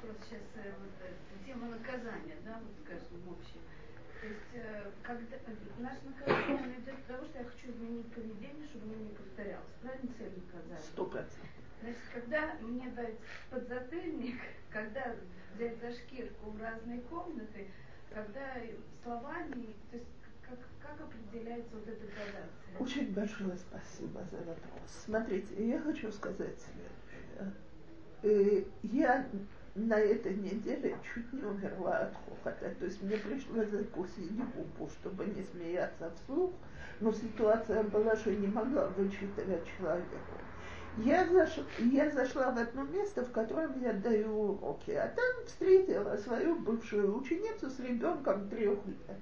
[0.01, 3.59] Вот сейчас вот, тема наказания, да, вот скажем, в общем.
[4.21, 5.37] То есть, э, когда,
[5.77, 9.73] наше наказание оно идет для того, что я хочу изменить поведение, чтобы оно не повторялось.
[9.81, 10.79] Правильно цель наказания?
[10.91, 11.49] Сто процентов.
[11.81, 13.15] Значит, когда мне дать
[13.49, 15.15] подзатыльник, когда
[15.55, 17.67] взять за шкирку в разные комнаты,
[18.13, 18.55] когда
[19.03, 20.09] словами, то есть
[20.41, 22.79] как, как определяется вот эта градация?
[22.79, 25.03] Очень большое спасибо за вопрос.
[25.05, 27.53] Смотрите, я хочу сказать следующее.
[28.21, 29.25] Э, Я
[29.75, 32.73] на этой неделе чуть не умерла от хохота.
[32.79, 36.51] То есть мне пришлось закусить губу, чтобы не смеяться вслух,
[36.99, 40.07] но ситуация была, что я не могла вычитывать человеку.
[40.97, 41.59] Я, заш...
[41.79, 47.17] я зашла в одно место, в котором я даю уроки, а там встретила свою бывшую
[47.17, 49.17] ученицу с ребенком трех лет.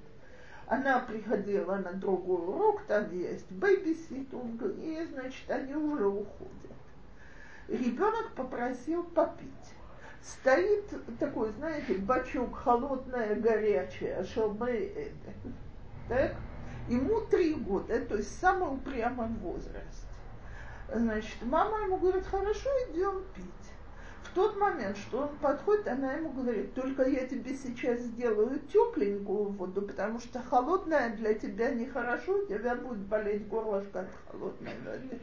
[0.65, 6.66] Она приходила на другой урок, там есть babysitting, и, значит, они уже уходят.
[7.67, 9.49] Ребенок попросил попить.
[10.21, 10.85] Стоит
[11.19, 15.11] такой, знаете, бачок холодное, горячее, шалбей
[16.07, 16.35] так?
[16.89, 20.07] Ему три года, то есть самый упрямый возраст.
[20.93, 23.43] Значит, мама ему говорит, хорошо, идем пить.
[24.23, 29.49] В тот момент, что он подходит, она ему говорит, только я тебе сейчас сделаю тепленькую
[29.51, 35.19] воду, потому что холодная для тебя нехорошо, у тебя будет болеть горлышко от холодной воды.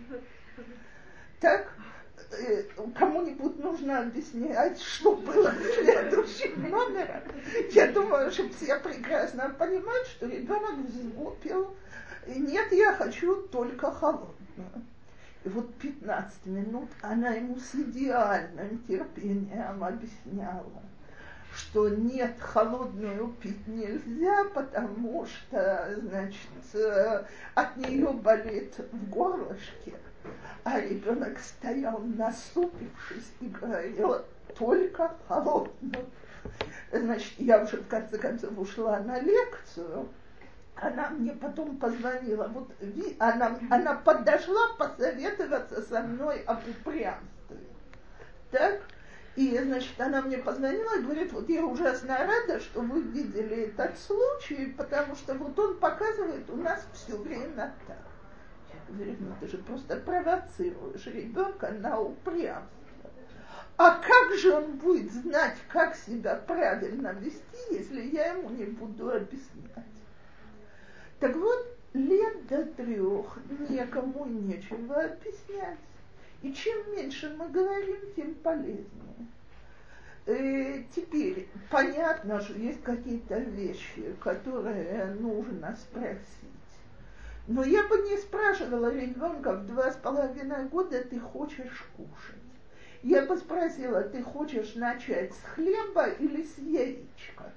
[1.41, 1.73] Так,
[2.97, 7.23] кому-нибудь нужно объяснять, что было следующим номером.
[7.73, 11.75] Я думаю, что все прекрасно понимают, что ребенок взвопил.
[12.27, 14.35] И нет, я хочу только холодную.
[15.45, 20.83] И вот 15 минут она ему с идеальным терпением объясняла,
[21.55, 27.25] что нет, холодную пить нельзя, потому что, значит, э,
[27.55, 29.93] от нее болит в горлышке.
[30.65, 34.17] А ребенок стоял насупившись и говорил,
[34.57, 36.07] только холодную.
[36.93, 40.09] Значит, я уже в конце концов ушла на лекцию,
[40.77, 42.71] она мне потом позвонила, вот
[43.19, 47.59] она, она подошла посоветоваться со мной об упрямстве.
[48.51, 48.83] Так?
[49.37, 53.99] И, значит, она мне позвонила и говорит, вот я ужасно рада, что вы видели этот
[53.99, 57.97] случай, потому что вот он показывает у нас все время так.
[58.89, 63.11] Ну ты же просто провоцируешь ребенка на упрямство.
[63.77, 69.11] А как же он будет знать, как себя правильно вести, если я ему не буду
[69.11, 69.85] объяснять?
[71.19, 75.79] Так вот, лет до трех никому нечего объяснять.
[76.43, 78.85] И чем меньше мы говорим, тем полезнее.
[80.27, 86.54] Э, теперь понятно, что есть какие-то вещи, которые нужно спросить.
[87.47, 92.41] Но я бы не спрашивала ребенка в два с половиной года, ты хочешь кушать.
[93.03, 97.53] Я бы спросила, ты хочешь начать с хлеба или с яичка?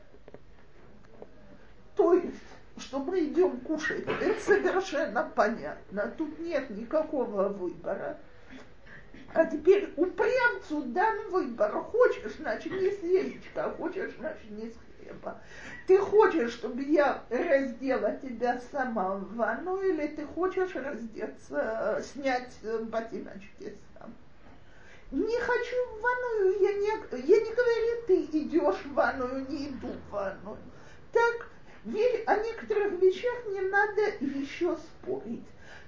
[1.96, 2.44] То есть
[2.80, 6.14] что мы идем кушать, это совершенно понятно.
[6.18, 8.18] Тут нет никакого выбора.
[9.34, 11.72] А теперь упрямцу дан выбор.
[11.72, 14.76] Хочешь, значит, не с яичка, а хочешь, значит, не с
[15.08, 15.40] хлеба.
[15.88, 23.76] Ты хочешь, чтобы я раздела тебя сама в ванну, или ты хочешь раздеться, снять ботиночки
[23.94, 24.14] сам?
[25.12, 26.88] Не хочу в ванную, я не,
[27.28, 30.58] я не говорю, ты идешь в ванную, не иду в ванную.
[31.14, 31.48] Так,
[31.86, 35.46] о некоторых вещах не надо еще спорить.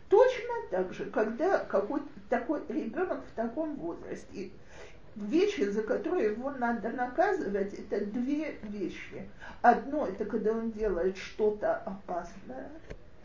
[0.08, 4.52] Точно так же, когда какой-то такой ребенок в таком возрасте,
[5.20, 9.30] вещи, за которые его надо наказывать, это две вещи.
[9.62, 12.70] Одно, это когда он делает что-то опасное,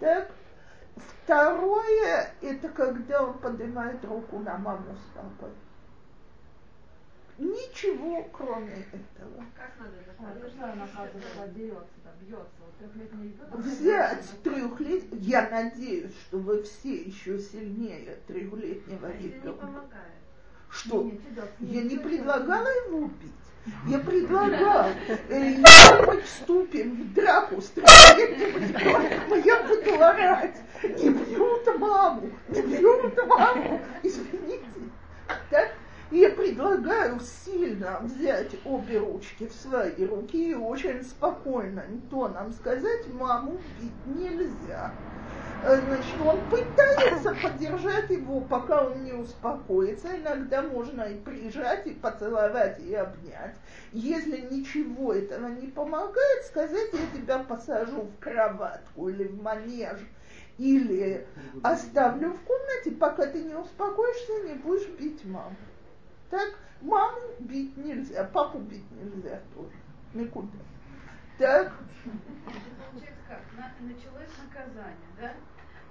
[0.01, 0.31] так?
[0.97, 5.51] Второе, это когда он поднимает руку на маму с папой.
[7.37, 9.45] Ничего, кроме этого.
[9.57, 10.55] Как надо наказывать?
[13.53, 19.67] Взять трехлетнего, я надеюсь, что вы все еще сильнее трехлетнего ребенка.
[20.75, 21.11] Что?
[21.61, 23.33] Я не предлагала его убить.
[23.87, 30.57] Я предлагал, э, если мы вступим в драку с трехлетним я буду орать.
[30.83, 33.81] Не бьют маму, не бьют маму.
[34.03, 34.64] Извините.
[35.49, 35.72] Так?
[36.11, 43.59] Я предлагаю сильно взять обе ручки в свои руки и очень спокойным тоном сказать, маму
[43.81, 44.93] бить нельзя.
[45.63, 50.09] Значит, он пытается поддержать его, пока он не успокоится.
[50.15, 53.57] Иногда можно и прижать, и поцеловать, и обнять.
[53.93, 60.01] Если ничего этого не помогает, сказать, я тебя посажу в кроватку или в манеж,
[60.59, 61.27] или
[61.63, 65.57] оставлю в комнате, пока ты не успокоишься, не будешь бить маму.
[66.35, 69.70] Так, маму бить нельзя, папу бить нельзя тоже.
[70.14, 70.59] Никуда.
[71.39, 71.72] Так.
[73.57, 75.32] на- началось наказание, да?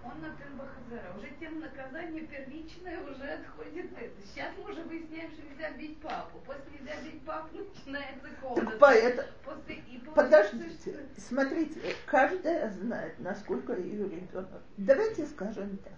[0.03, 0.27] Он на
[0.57, 1.17] Бахазара.
[1.17, 4.21] Уже тем наказание первичное уже отходит это.
[4.21, 6.39] Сейчас мы уже выясняем, что нельзя бить папу.
[6.45, 8.77] После нельзя бить папу начинается комната.
[8.81, 10.11] Поэтому, После, и получается,
[10.57, 14.61] подождите, что- смотрите, каждая знает, насколько ее ребенок.
[14.75, 15.93] Давайте скажем так.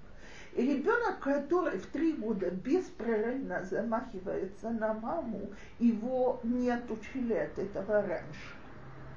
[0.56, 5.50] Ребенок, который в три года беспрерывно замахивается на маму,
[5.80, 8.56] его не отучили от этого раньше.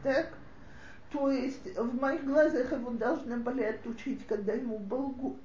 [0.02, 0.32] Так?
[1.12, 5.36] То есть в моих глазах его должны были отучить, когда ему был год.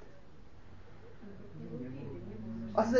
[2.74, 2.98] А за...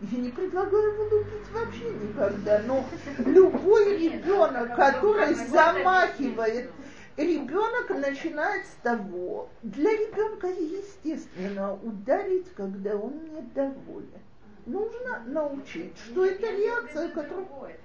[0.00, 2.84] Я не предлагаю его лупить вообще никогда, но
[3.26, 6.70] любой ребенок, который замахивает,
[7.18, 14.22] ребенок начинает с того, для ребенка естественно ударить, когда он недоволен.
[14.66, 17.78] Нужно научить, что это реакция, которая...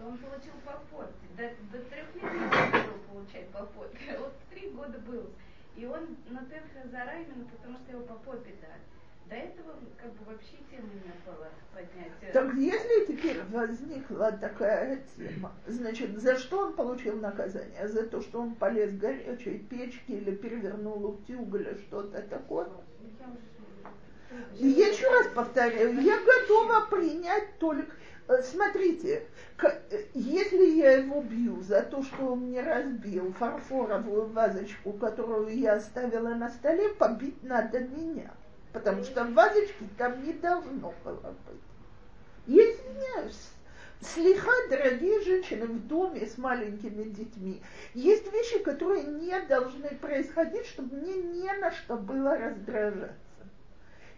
[0.00, 1.12] он получил по форте.
[1.36, 3.58] До, до трех лет не было получать по.
[3.58, 3.68] А
[4.18, 5.30] Вот три года был.
[5.76, 8.97] И он на Тенхазара именно потому, что его по попе дали.
[9.28, 12.32] До этого как бы вообще темы не было поднять.
[12.32, 17.86] Так если теперь возникла такая тема, значит, за что он получил наказание?
[17.88, 22.68] За то, что он полез в горячей печки или перевернул утюг или что-то такое?
[24.56, 27.92] И я еще раз повторяю, я готова принять только...
[28.28, 29.26] э, Смотрите,
[29.62, 35.74] э, если я его бью за то, что он мне разбил фарфоровую вазочку, которую я
[35.74, 38.30] оставила на столе, побить надо меня.
[38.72, 41.60] Потому что вазочки там не должно было быть.
[42.46, 43.50] Я извиняюсь.
[44.00, 47.60] Слегка, дорогие женщины в доме с маленькими детьми,
[47.94, 53.16] есть вещи, которые не должны происходить, чтобы мне не на что было раздражаться.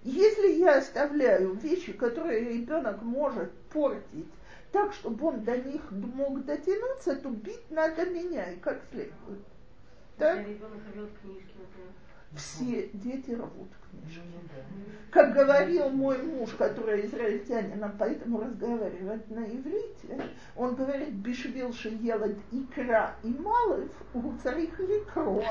[0.03, 4.29] Если я оставляю вещи, которые ребенок может портить,
[4.71, 9.41] так, чтобы он до них мог дотянуться, то бить надо меня и как следует.
[10.19, 10.39] Так?
[10.39, 11.93] Если ребенок рвет книжки, например.
[12.35, 14.23] Все дети рвут книжки.
[15.11, 22.37] Как говорил мой муж, который израильтянин, а поэтому разговаривает на иврите, он говорит, бишвил елад
[22.53, 25.43] икра и малых, у царих ликро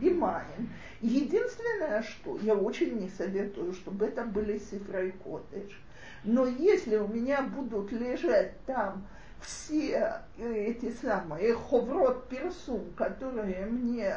[0.00, 0.70] и маем.
[1.00, 5.82] Единственное, что я очень не советую, чтобы это были сифра и кодыш.
[6.22, 9.04] Но если у меня будут лежать там
[9.42, 14.14] все эти самые ховрот персум, которые мне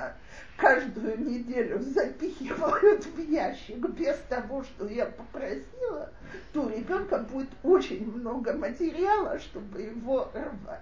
[0.57, 6.11] каждую неделю запихивают в ящик без того, что я попросила,
[6.53, 10.81] то у ребенка будет очень много материала, чтобы его рвать.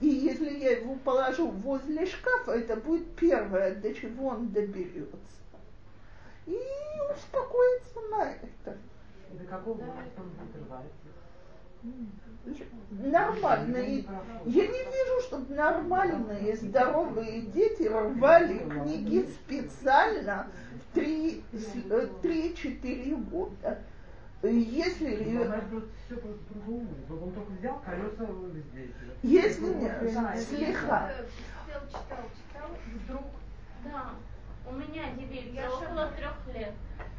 [0.00, 5.16] И если я его положу возле шкафа, это будет первое, до чего он доберется.
[6.44, 6.58] И
[7.14, 8.76] успокоится на это.
[9.32, 10.86] И до какого возраста он рвать?
[12.90, 14.04] Нормальные.
[14.44, 20.48] Я не вижу, чтобы нормальные, здоровые дети рвали книги специально
[20.94, 23.78] в 3-4 года.
[24.42, 25.14] Если,
[28.60, 28.90] здесь.
[29.22, 29.88] если не,
[30.40, 31.10] слегка.
[31.66, 33.24] Сидел, читал, читал, вдруг
[33.84, 34.10] Да,
[34.70, 36.74] у меня девица около трех лет.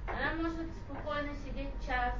[0.07, 2.13] Она может спокойно сидеть час,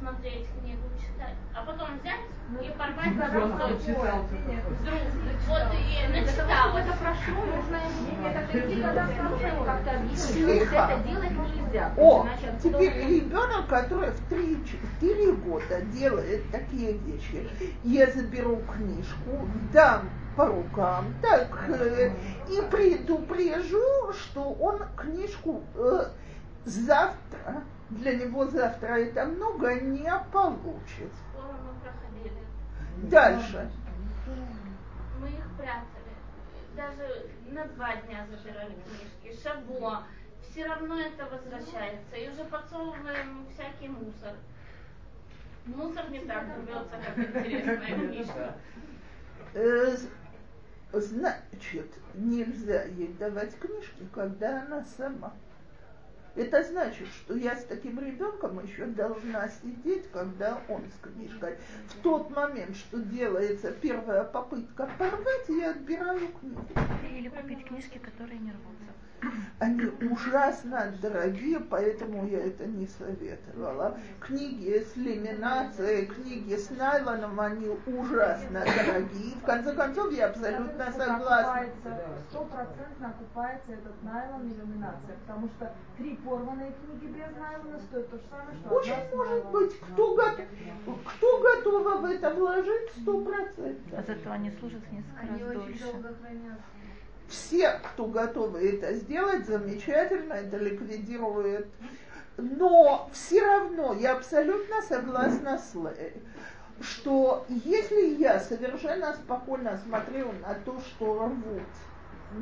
[0.00, 2.20] смотреть книгу, читать, а потом взять
[2.62, 3.90] и порвать кусочки.
[3.90, 4.24] читал
[5.48, 6.78] вот и начитала.
[6.78, 7.78] это прошло, нужно
[8.32, 11.92] как идти тогда сразу как-то объяснить, это делать нельзя.
[11.96, 12.26] О,
[12.62, 17.48] теперь ребенок, который в 3-4 года делает такие вещи,
[17.84, 22.12] я заберу книжку, дам по рукам, так, э,
[22.48, 26.04] и предупрежу, что он книжку э,
[26.64, 31.12] завтра, для него завтра это много, не получит.
[31.32, 32.42] Скоро мы проходили.
[33.08, 33.70] Дальше.
[35.20, 35.86] Мы их прятали.
[36.76, 39.42] Даже на два дня забирали книжки.
[39.42, 40.02] Шабо.
[40.42, 42.16] Все равно это возвращается.
[42.16, 44.34] И уже подсовываем всякий мусор.
[45.66, 48.54] Мусор не так рвется, как интересная книжка.
[49.54, 49.96] Э,
[50.92, 55.34] Значит, нельзя ей давать книжки, когда она сама.
[56.38, 61.56] Это значит, что я с таким ребенком еще должна сидеть, когда он с книжкой.
[61.88, 66.64] В тот момент, что делается первая попытка порвать, я отбираю книгу.
[67.10, 68.97] Или купить книжки, которые не рвутся.
[69.58, 73.98] Они ужасно дорогие, поэтому я это не советовала.
[74.20, 79.34] Книги с ламинацией, книги с найлоном, они ужасно дорогие.
[79.36, 81.66] В конце концов, я абсолютно согласна.
[82.30, 88.16] Стопроцентно окупается этот найлон и ламинация, потому что три порванные книги без найлона стоят то
[88.16, 93.24] же самое, что Очень может быть, кто, го- кто готова в это вложить сто А
[93.24, 94.06] процентов.
[94.06, 95.84] зато они служат несколько раз они очень дольше.
[95.92, 96.62] долго хранятся.
[97.28, 101.66] Все, кто готовы это сделать, замечательно, это ликвидирует.
[102.38, 106.14] Но все равно я абсолютно согласна с Лей,
[106.80, 111.62] что если я совершенно спокойно смотрю на то, что рвут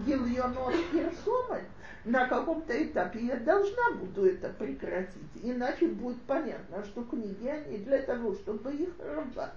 [0.04, 1.62] гильонот персоны,
[2.04, 7.98] на каком-то этапе я должна буду это прекратить, иначе будет понятно, что книги, они для
[8.02, 9.52] того, чтобы их рвать.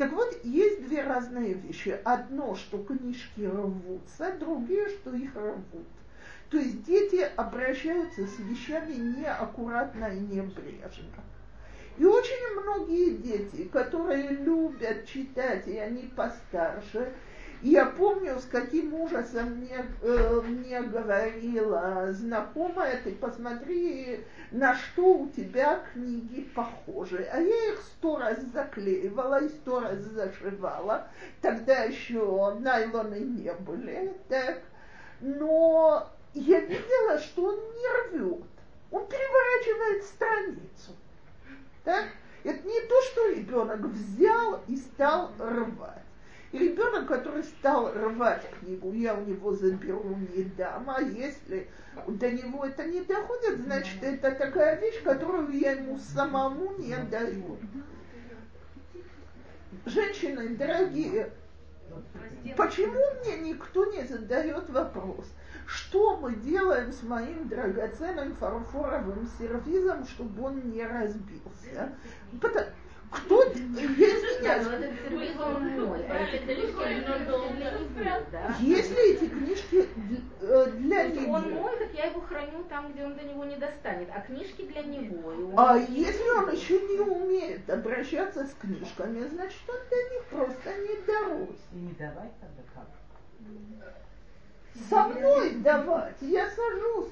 [0.00, 2.00] Так вот, есть две разные вещи.
[2.04, 5.88] Одно, что книжки рвутся, другое, что их рвут.
[6.48, 11.22] То есть дети обращаются с вещами неаккуратно и небрежно.
[11.98, 17.12] И очень многие дети, которые любят читать, и они постарше,
[17.62, 25.28] я помню, с каким ужасом мне, э, мне говорила знакомая, ты посмотри, на что у
[25.28, 27.28] тебя книги похожи.
[27.30, 31.08] А я их сто раз заклеивала и сто раз зашивала.
[31.42, 34.14] Тогда еще найлоны не были.
[34.28, 34.62] Так.
[35.20, 38.42] Но я видела, что он не рвет.
[38.90, 40.96] Он переворачивает страницу.
[41.84, 42.06] Так?
[42.42, 46.09] Это не то, что ребенок взял и стал рвать.
[46.52, 51.68] И ребенок, который стал рвать книгу, я у него заберу, не дам, а если
[52.08, 57.56] до него это не доходит, значит, это такая вещь, которую я ему самому не даю.
[59.86, 61.30] Женщины, дорогие,
[62.56, 65.26] почему мне никто не задает вопрос,
[65.66, 71.92] что мы делаем с моим драгоценным фарфоровым сервизом, чтобы он не разбился?
[72.40, 72.66] Потому,
[73.10, 74.56] кто есть меня?
[78.60, 79.88] Если эти книжки
[80.40, 81.34] э, для него.
[81.34, 84.08] Он мой, так я его храню там, где он до него не достанет.
[84.14, 85.54] А книжки для него.
[85.56, 90.96] А если он еще не умеет обращаться с книжками, значит он до них просто не
[91.06, 91.56] дорос.
[91.72, 92.88] И не давать тогда как?
[94.88, 96.16] Со мной давать.
[96.20, 97.10] Я сажусь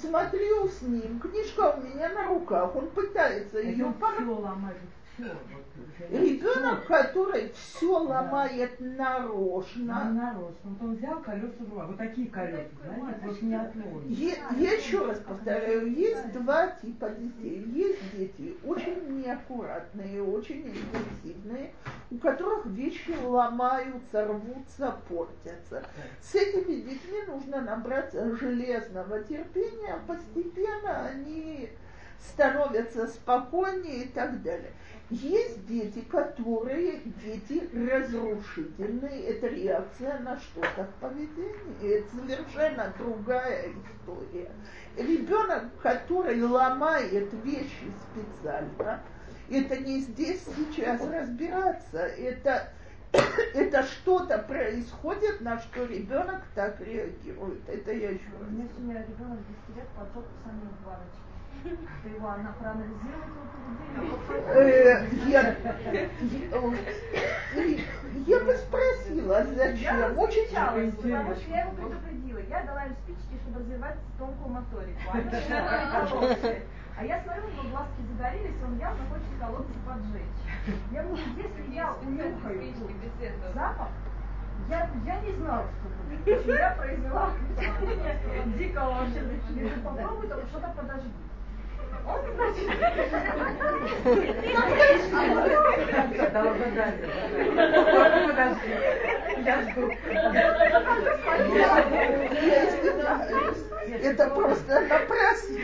[0.00, 3.92] смотрю с ним, книжка у меня на руках, он пытается ее
[4.28, 4.76] ломать.
[6.10, 10.10] Ребенок, который все ломает нарочно.
[10.10, 10.56] Нарочно.
[10.64, 11.86] Вот он взял колеса в руку.
[11.86, 14.18] Вот такие колеса, знаете, вот не отловишь.
[14.18, 17.64] Я, я еще раз повторяю, есть два типа детей.
[17.66, 21.72] Есть дети очень неаккуратные, очень импульсивные,
[22.10, 25.84] у которых вещи ломаются, рвутся, портятся.
[26.20, 31.70] С этими детьми нужно набраться железного терпения, постепенно они
[32.20, 34.72] становятся спокойнее и так далее.
[35.10, 44.52] Есть дети, которые дети разрушительные, это реакция на что-то в поведении, это совершенно другая история.
[44.96, 49.00] Ребенок, который ломает вещи специально,
[49.50, 52.72] это не здесь сейчас разбираться, это,
[53.54, 57.68] это что-то происходит, на что ребенок так реагирует.
[57.68, 58.48] Это я еще раз.
[58.48, 61.29] У меня ребенок 10 лет поджег сами она проанализирует
[65.28, 65.56] я,
[68.26, 69.98] я бы спросила, зачем?
[69.98, 70.48] Я Очень
[70.96, 72.38] потому что я его предупредила.
[72.48, 75.00] Я дала им спички, чтобы развивать тонкую моторику.
[75.12, 75.30] Они
[76.98, 80.76] а я смотрю, у него глазки загорелись, он явно хочет колодцы поджечь.
[80.92, 82.74] Я говорю, если я унюхаю
[83.54, 83.88] запах,
[84.68, 86.52] я, я не знала, что это.
[86.52, 87.30] Я произвела
[88.58, 91.10] дикого Если попробуй, то что-то подожди.
[98.26, 98.70] Подожди,
[99.44, 99.90] я жду.
[104.02, 105.58] Это просто напрасно.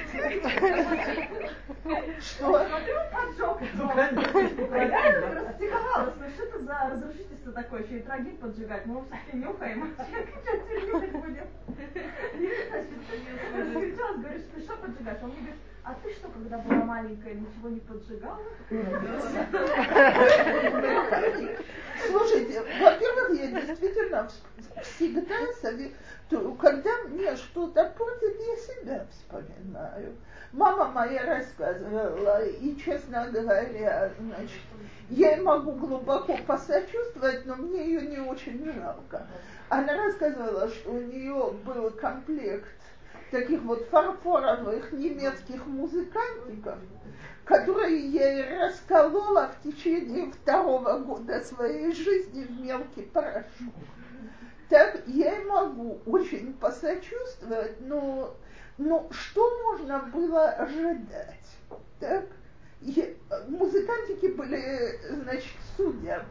[2.20, 2.66] Что?
[3.86, 4.10] Я
[5.32, 10.04] расстиковалась, ну что это за разрушительство такое, еще и трагик поджигать, мы все нюхаем, а
[10.04, 11.46] что нюхать будем?
[12.34, 12.98] И, значит,
[13.68, 15.22] встречалась, говоришь, ты что поджигаешь?
[15.22, 18.40] Он мне говорит, а ты что, когда была маленькая, ничего не поджигала?
[22.08, 24.28] Слушайте, во-первых, я действительно
[24.82, 30.16] всегда советую, когда мне что-то портит, я себя вспоминаю.
[30.52, 34.62] Мама моя рассказывала, и, честно говоря, значит,
[35.08, 39.24] я могу глубоко посочувствовать, но мне ее не очень жалко.
[39.68, 42.75] Она рассказывала, что у нее был комплект
[43.40, 46.78] таких вот фарфоровых немецких музыкантиков,
[47.44, 53.74] которые я и расколола в течение второго года своей жизни в мелкий порошок.
[54.70, 58.34] Так я и могу очень посочувствовать, но,
[58.78, 61.46] но что можно было ожидать?
[62.00, 62.24] Так?
[62.82, 63.16] И
[63.48, 66.24] музыкантики были, значит, судья.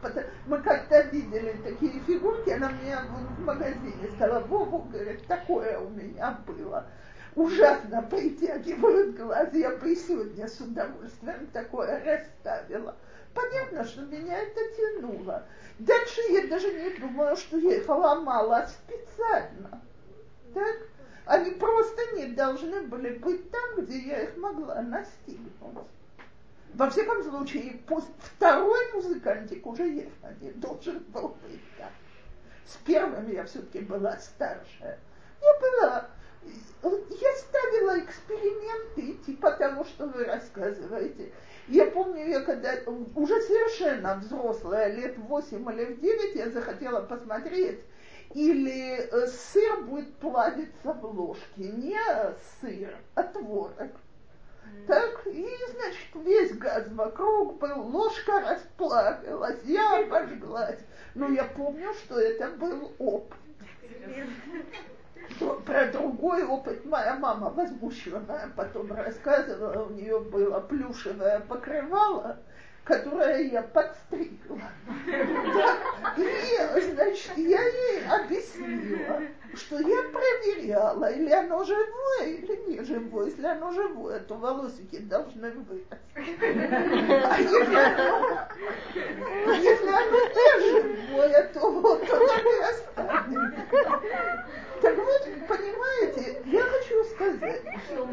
[0.46, 2.96] Мы как как-то видели такие фигурки, она мне
[3.36, 6.86] в магазине сказала, Вову, говорит, такое у меня было.
[7.34, 12.96] Ужасно притягивают глаз, я бы и сегодня с удовольствием такое расставила.
[13.34, 15.44] Понятно, что меня это тянуло.
[15.78, 19.82] Дальше я даже не думала, что я их ломала специально.
[20.54, 20.76] Так?
[21.26, 25.52] Они просто не должны были быть там, где я их могла настигнуть.
[26.74, 31.90] Во всяком случае, пусть второй музыкантик уже явно не должен был быть там.
[32.66, 34.98] С первым я все-таки была старшая.
[35.40, 36.10] Я была
[36.82, 41.32] я ставила эксперименты типа того, что вы рассказываете.
[41.68, 42.74] Я помню, я когда
[43.14, 47.80] уже совершенно взрослая, лет 8 или в 9, я захотела посмотреть,
[48.34, 51.42] или э, сыр будет плавиться в ложке.
[51.56, 51.98] Не
[52.60, 53.90] сыр, а творог.
[54.86, 60.78] Так, и, значит, весь газ вокруг был, ложка расплавилась, я обожглась.
[61.14, 63.38] Но я помню, что это был опыт.
[65.64, 72.38] Про другой опыт моя мама возмущенная потом рассказывала, у нее было плюшевое покрывало,
[72.86, 74.60] которое я подстригла.
[76.16, 79.22] И, значит, я ей объяснила,
[79.54, 83.26] что я проверяла, или оно живое, или не живое.
[83.26, 85.98] Если оно живое, то волосики должны вырасти.
[87.26, 87.40] А
[89.56, 93.66] если оно, не живое, то вот оно не останется.
[94.80, 98.08] Так вот, понимаете, я хочу сказать, что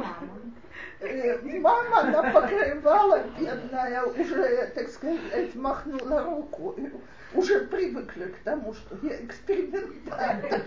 [1.04, 6.94] мама Э, мама, она покрывала, бедная, уже, так сказать, махнула рукой.
[7.34, 10.62] Уже привыкли к тому, что я экспериментатор.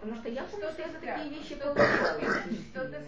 [0.00, 2.20] Потому что я помню, что я за такие вещи получала.
[2.70, 3.02] Что-то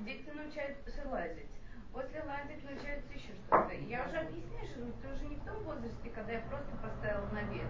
[0.00, 1.51] Дети научаются лазить.
[1.92, 3.74] После лазить начинается еще что-то.
[3.74, 7.68] Я уже объясняю, что ты уже не в том возрасте, когда я просто поставила наверх.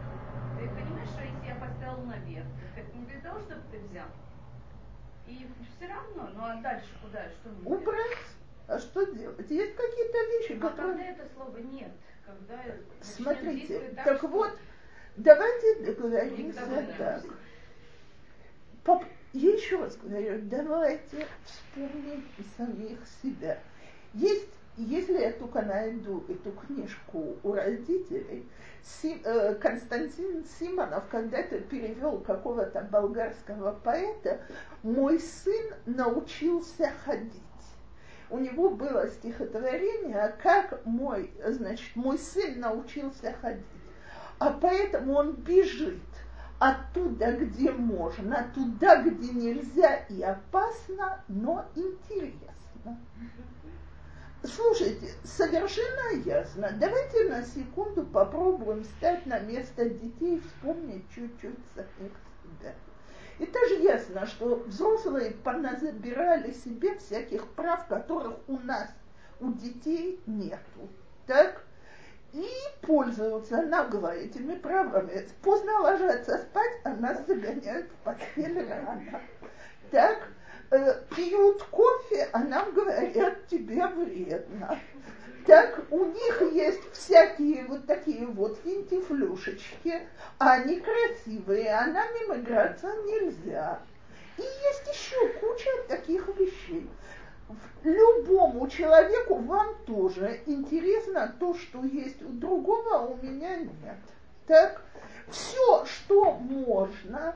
[0.58, 2.46] Ты понимаешь, что если я поставила наверх,
[2.76, 4.06] это не для того, чтобы ты взял.
[5.26, 8.18] И все равно, ну а дальше куда, что мне Убрать.
[8.68, 9.50] А что делать?
[9.50, 10.96] Есть какие-то вещи, а которые...
[10.96, 11.92] когда это слово нет,
[12.24, 12.62] когда
[13.00, 14.56] Смотрите, так, так вот,
[15.16, 17.24] давайте договоримся так.
[18.84, 19.04] Поп...
[19.32, 22.24] Еще раз говорю, давайте вспомним
[22.56, 23.58] самих себя.
[24.14, 28.46] Есть, если я только найду эту книжку у родителей,
[29.04, 34.40] э, Константин Симонов когда-то перевел какого-то болгарского поэта,
[34.82, 37.42] мой сын научился ходить.
[38.28, 43.64] У него было стихотворение, как мой, значит, мой сын научился ходить.
[44.38, 46.00] А поэтому он бежит
[46.58, 52.98] оттуда, где можно, туда, где нельзя и опасно, но интересно.
[54.44, 56.70] Слушайте, совершенно ясно.
[56.80, 62.12] Давайте на секунду попробуем встать на место детей и вспомнить чуть-чуть самих
[62.42, 62.74] себя.
[63.38, 68.88] И тоже ясно, что взрослые поназабирали себе всяких прав, которых у нас,
[69.38, 70.88] у детей нету.
[71.26, 71.64] Так?
[72.32, 72.48] И
[72.80, 75.28] пользуются нагло этими правами.
[75.42, 79.20] Поздно ложатся спать, а нас загоняют в постель рано.
[79.92, 80.28] Так?
[80.72, 84.80] Э, пьют кофе, а нам говорят, тебе вредно.
[85.46, 90.00] Так у них есть всякие вот такие вот финтифлюшечки,
[90.38, 93.80] а они красивые, а нам им играться нельзя.
[94.38, 96.88] И есть еще куча таких вещей.
[97.84, 103.98] Любому человеку вам тоже интересно то, что есть у другого, а у меня нет.
[104.46, 104.80] Так,
[105.28, 107.34] все, что можно,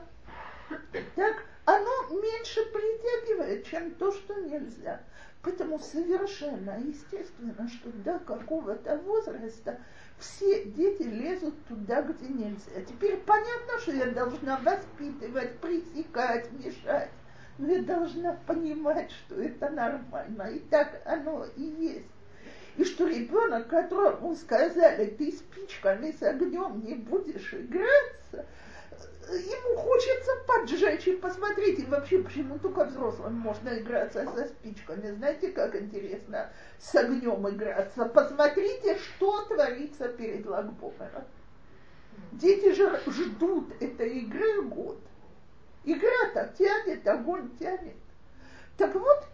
[1.15, 5.01] так, оно меньше притягивает, чем то, что нельзя.
[5.41, 9.77] Поэтому совершенно естественно, что до какого-то возраста
[10.17, 12.81] все дети лезут туда, где нельзя.
[12.87, 17.11] Теперь понятно, что я должна воспитывать, пресекать, мешать.
[17.57, 20.43] Но я должна понимать, что это нормально.
[20.43, 22.07] И так оно и есть.
[22.77, 28.45] И что ребенок, которому сказали, ты спичками с огнем не будешь играться,
[29.33, 31.79] ему хочется поджечь и посмотреть.
[31.79, 35.11] И вообще, почему только взрослым можно играться со спичками?
[35.11, 36.49] Знаете, как интересно
[36.79, 38.05] с огнем играться?
[38.05, 41.25] Посмотрите, что творится перед Лагбомером.
[42.31, 44.99] Дети же ждут этой игры год.
[45.83, 47.95] Игра-то тянет, огонь тянет.
[48.77, 49.25] Так вот,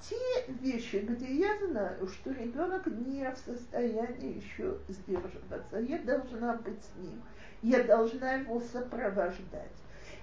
[0.00, 0.16] те
[0.60, 6.96] вещи, где я знаю, что ребенок не в состоянии еще сдерживаться, я должна быть с
[6.98, 7.22] ним–
[7.62, 9.72] я должна его сопровождать.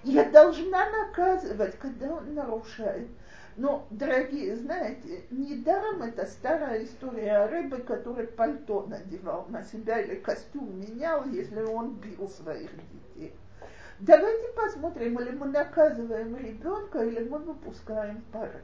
[0.04, 3.08] Я должна наказывать, когда он нарушает.
[3.56, 10.16] Но, дорогие, знаете, недаром это старая история о рыбе, который пальто надевал на себя или
[10.16, 13.34] костюм менял, если он бил своих детей.
[13.98, 18.60] Давайте посмотрим, или мы наказываем ребенка, или мы выпускаем пары.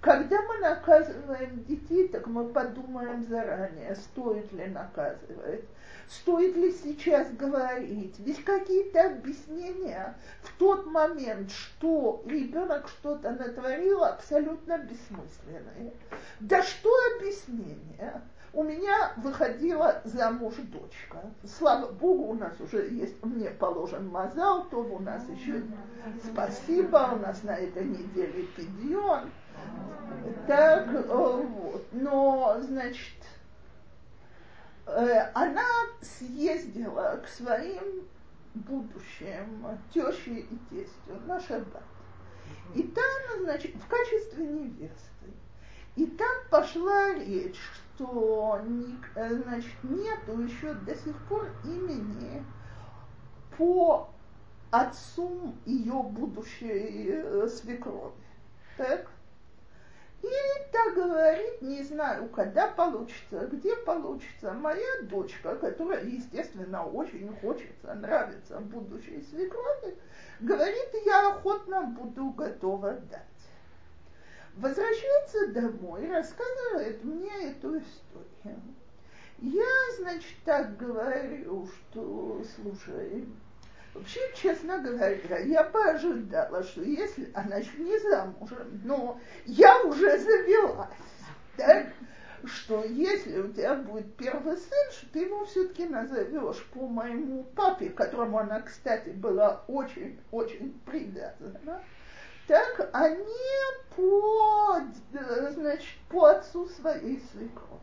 [0.00, 5.64] Когда мы наказываем детей, так мы подумаем заранее, стоит ли наказывать,
[6.08, 8.18] стоит ли сейчас говорить.
[8.18, 15.92] Ведь какие-то объяснения в тот момент, что ребенок что-то натворил, абсолютно бессмысленные.
[16.40, 18.22] Да что объяснения?
[18.54, 21.22] У меня выходила замуж дочка.
[21.58, 25.62] Слава Богу, у нас уже есть, мне положен мазал, то у нас еще
[26.32, 29.30] спасибо, у нас на этой неделе пидьон.
[30.46, 31.86] Так, э, вот.
[31.92, 33.17] Но, значит,
[35.34, 35.66] она
[36.00, 38.06] съездила к своим
[38.54, 41.82] будущим теще и тестю на шаббат.
[42.74, 45.32] И там, значит, в качестве невесты.
[45.96, 47.60] И там пошла речь,
[47.96, 48.60] что
[49.14, 52.44] э, значит, нету еще до сих пор имени
[53.56, 54.08] по
[54.70, 58.12] отцу ее будущей свекрови.
[58.76, 59.10] Так?
[60.22, 60.28] И
[60.72, 64.52] так говорит, не знаю, когда получится, где получится.
[64.52, 69.96] Моя дочка, которая, естественно, очень хочется, нравится будущей свекрови,
[70.40, 73.22] говорит, я охотно буду готова дать.
[74.56, 78.60] Возвращается домой, рассказывает мне эту историю.
[79.38, 79.64] Я,
[79.98, 83.24] значит, так говорю, что, слушай,
[83.98, 90.16] Вообще, честно говоря, я бы ожидала, что если она еще не замужем, но я уже
[90.18, 90.88] завелась,
[91.56, 91.88] так,
[92.44, 97.88] что если у тебя будет первый сын, что ты его все-таки назовешь по моему папе,
[97.88, 101.82] которому она, кстати, была очень-очень привязана,
[102.46, 104.80] так, а не по,
[105.50, 107.82] значит, по отцу своей свекрови.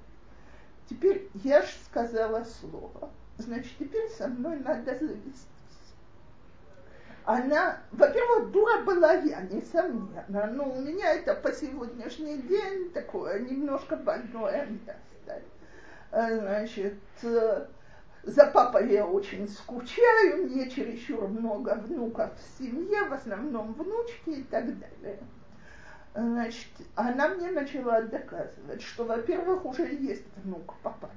[0.89, 5.54] Теперь я же сказала слово, значит, теперь со мной надо завести
[7.25, 13.95] она, во-первых, дура была я, несомненно, но у меня это по сегодняшний день такое немножко
[13.97, 14.95] больное место.
[16.11, 17.65] Э, значит, э,
[18.23, 24.43] за папой я очень скучаю, мне чересчур много внуков в семье, в основном внучки и
[24.43, 25.19] так далее.
[26.13, 31.15] Значит, она мне начала доказывать, что, во-первых, уже есть внук по папе,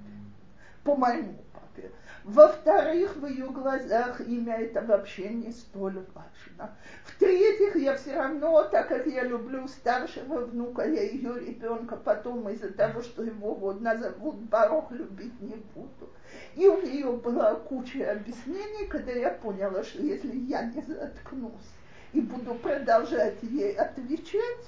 [0.83, 1.93] по моему папе.
[2.29, 6.77] Во-вторых, в ее глазах имя это вообще не столь важно.
[7.05, 12.71] В-третьих, я все равно, так как я люблю старшего внука, я ее ребенка потом из-за
[12.71, 16.11] того, что его вот назовут Барох, любить не буду.
[16.55, 21.73] И у нее была куча объяснений, когда я поняла, что если я не заткнусь
[22.13, 24.67] и буду продолжать ей отвечать,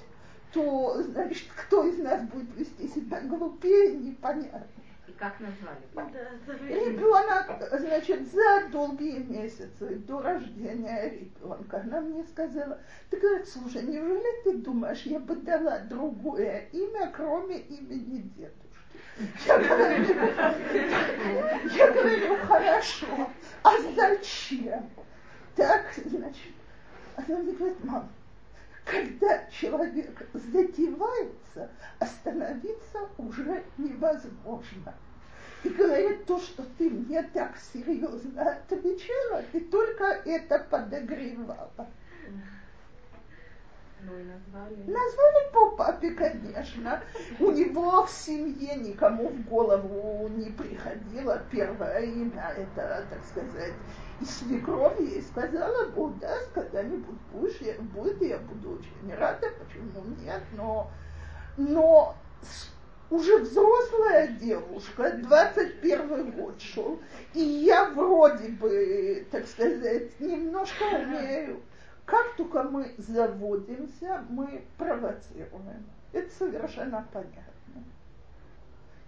[0.51, 4.65] то, значит, кто из нас будет вести себя глупее, непонятно.
[5.17, 5.81] Как назвали?
[6.67, 14.43] Ребенок, значит, за долгие месяцы до рождения ребенка она мне сказала, ты говорит, слушай, неужели
[14.43, 18.61] ты думаешь, я бы дала другое имя, кроме имени дедушки?
[19.45, 20.15] Я говорю,
[21.75, 23.29] я говорю, хорошо,
[23.63, 24.89] а зачем?
[25.55, 26.53] Так, значит,
[27.15, 28.09] она мне говорит, мам,
[28.85, 31.69] когда человек затевается,
[31.99, 34.93] остановиться уже невозможно.
[35.63, 41.87] И говорит, то, что ты мне так серьезно отвечала, ты только это подогревала.
[44.03, 44.75] Ну и назвали.
[44.87, 47.03] Назвали по папе, конечно.
[47.39, 52.55] У него в семье никому в голову не приходило первое имя.
[52.57, 53.73] Это, так сказать,
[54.25, 60.41] свекровь ей сказала, Бог даст, когда-нибудь будешь, я, будет, я буду очень рада, почему нет,
[60.53, 60.89] но,
[61.57, 62.15] но
[63.09, 66.99] уже взрослая девушка, 21 год шел,
[67.33, 71.61] и я вроде бы, так сказать, немножко умею.
[72.05, 75.85] Как только мы заводимся, мы провоцируем.
[76.13, 77.50] Это совершенно понятно.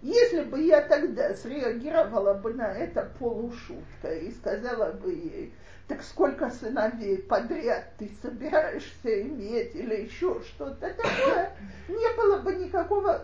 [0.04, 5.54] Если бы я тогда среагировала бы на это полушуткой и сказала бы ей,
[5.88, 11.52] так сколько сыновей подряд ты собираешься иметь или еще что-то такое,
[11.88, 13.22] не было бы никакого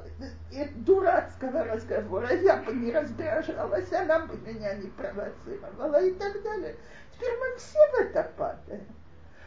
[0.53, 6.77] э, дурацкого разговора, я бы не раздражалась, она бы меня не провоцировала и так далее.
[7.13, 8.87] Теперь мы все в это падаем.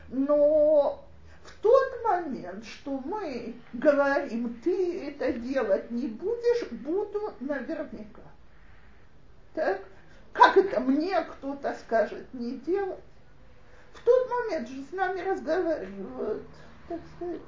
[0.10, 1.03] Но
[1.44, 8.22] в тот момент, что мы говорим, ты это делать не будешь, буду наверняка.
[9.54, 9.82] Так?
[10.32, 13.00] Как это мне кто-то скажет не делать?
[13.94, 16.48] В тот момент же с нами разговаривают,
[16.90, 17.42] так сказать,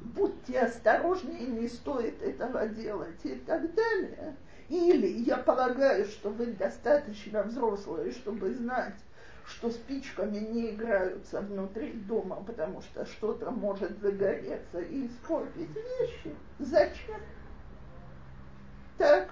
[0.00, 4.36] будьте осторожнее, не стоит этого делать и так далее.
[4.68, 8.96] Или я полагаю, что вы достаточно взрослые, чтобы знать,
[9.48, 16.34] что спичками не играются внутри дома, потому что что-то может загореться и испортить вещи.
[16.58, 17.20] Зачем?
[18.98, 19.30] Так,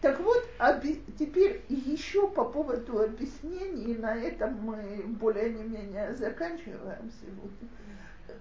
[0.00, 7.68] так вот, оби- теперь еще по поводу объяснений, на этом мы более-менее заканчиваем сегодня.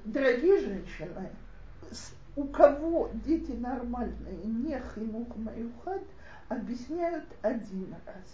[0.06, 1.30] Дорогие женщины,
[2.36, 6.04] у кого дети нормальные, не хинух маюхад,
[6.50, 8.26] объясняют один раз.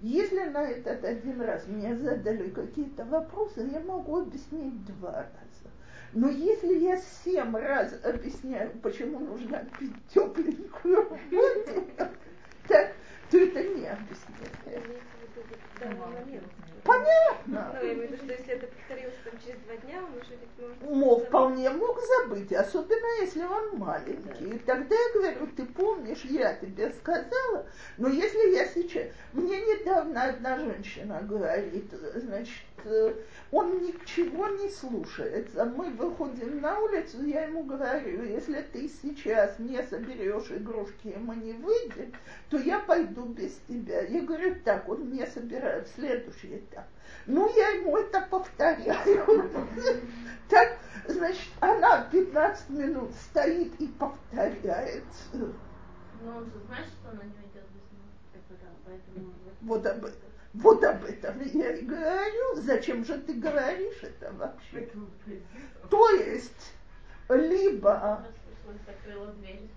[0.00, 5.72] Если на этот один раз мне задали какие-то вопросы, я могу объяснить два раза.
[6.12, 11.84] Но если я семь раз объясняю, почему нужно пить тепленькую воду,
[12.68, 14.92] то это не объяснение.
[16.84, 17.74] Понятно.
[17.74, 20.30] Ну, я имею в виду, что если это повторилось там через два дня, он уже
[20.30, 20.82] ведь может...
[20.82, 24.56] Мог, вполне мог забыть, особенно если он маленький.
[24.56, 29.08] И тогда я говорю, ты помнишь, я тебе сказала, но если я сейчас...
[29.32, 32.64] Мне недавно одна женщина говорит, значит,
[33.50, 35.64] он ничего не слушается.
[35.64, 41.36] Мы выходим на улицу, я ему говорю, если ты сейчас не соберешь игрушки, и мы
[41.36, 42.12] не выйдем,
[42.50, 44.02] то я пойду без тебя.
[44.02, 46.77] Я говорю, так, он не собирает следующий этап.
[47.28, 49.50] Ну, я ему это повторяю.
[50.48, 55.04] Так, значит, она 15 минут стоит и повторяет.
[55.34, 58.06] Но он же знает, что она не уйдет без него.
[58.86, 59.34] Поэтому...
[59.60, 60.30] Вот об этом.
[60.54, 62.62] Вот об этом я и говорю.
[62.62, 64.90] Зачем же ты говоришь это вообще?
[65.90, 66.72] То есть,
[67.28, 68.24] либо...
[68.86, 69.68] Закрыла дверь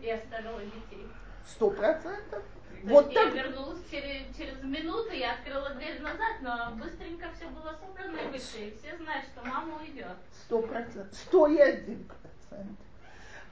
[0.00, 1.06] и оставила детей.
[1.46, 2.42] Сто процентов.
[2.84, 8.16] Вот я вернулась через, через минуту, я открыла дверь назад, но быстренько все было собрано
[8.16, 8.66] и вышли.
[8.66, 10.16] И все знают, что мама уйдет.
[10.44, 11.16] Сто процентов.
[11.16, 12.78] Сто и один процент.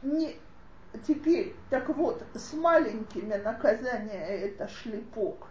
[0.03, 0.37] Не,
[1.07, 5.47] теперь, так вот, с маленькими наказания это шлепок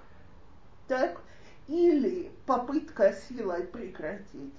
[0.88, 1.22] так,
[1.68, 4.54] или попытка силой прекратить,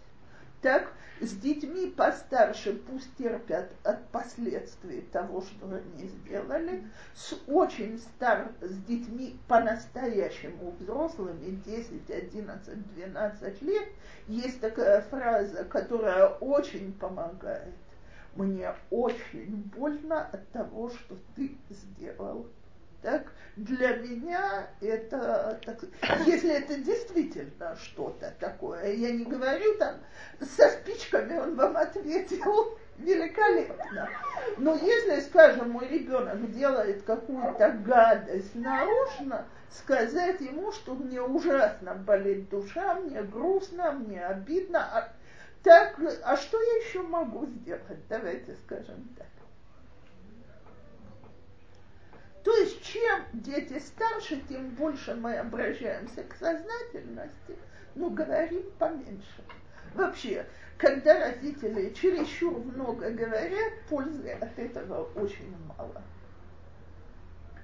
[0.63, 6.85] так, с детьми постарше пусть терпят от последствий того, что они сделали,
[7.15, 13.89] с очень стар, с детьми по-настоящему взрослыми, 10, 11, 12 лет,
[14.29, 17.75] есть такая фраза, которая очень помогает.
[18.35, 22.47] Мне очень больно от того, что ты сделал
[23.03, 23.25] так,
[23.57, 25.79] для меня это, так,
[26.27, 29.97] если это действительно что-то такое, я не говорю там,
[30.41, 34.09] со спичками он вам ответил великолепно.
[34.59, 42.49] Но если, скажем, мой ребенок делает какую-то гадость нарочно, сказать ему, что мне ужасно болит
[42.49, 45.13] душа, мне грустно, мне обидно, а,
[45.63, 48.09] так, а что я еще могу сделать?
[48.09, 49.27] Давайте скажем так.
[52.45, 57.57] То есть чем дети старше, тем больше мы обращаемся к сознательности,
[57.95, 59.45] но говорим поменьше.
[59.95, 60.47] Вообще,
[60.79, 66.03] когда родители чересчур много говорят, пользы от этого очень мало.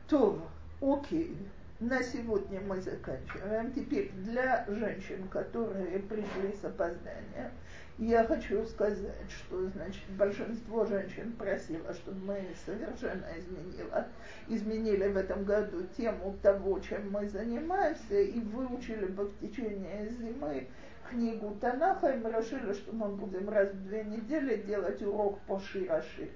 [0.09, 0.47] То,
[0.83, 1.37] окей,
[1.81, 3.73] на сегодня мы заканчиваем.
[3.73, 7.51] Теперь для женщин, которые пришли с опозданием,
[7.99, 14.07] я хочу сказать, что значит, большинство женщин просило, чтобы мы совершенно изменила,
[14.49, 20.69] изменили в этом году тему того, чем мы занимаемся, и выучили бы в течение зимы
[21.09, 25.59] книгу Танаха, и мы решили, что мы будем раз в две недели делать урок по
[25.59, 26.33] Широшири.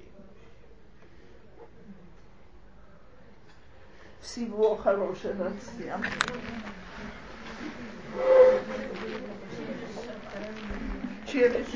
[4.20, 6.02] Всего хорошего всем
[11.32, 11.66] через...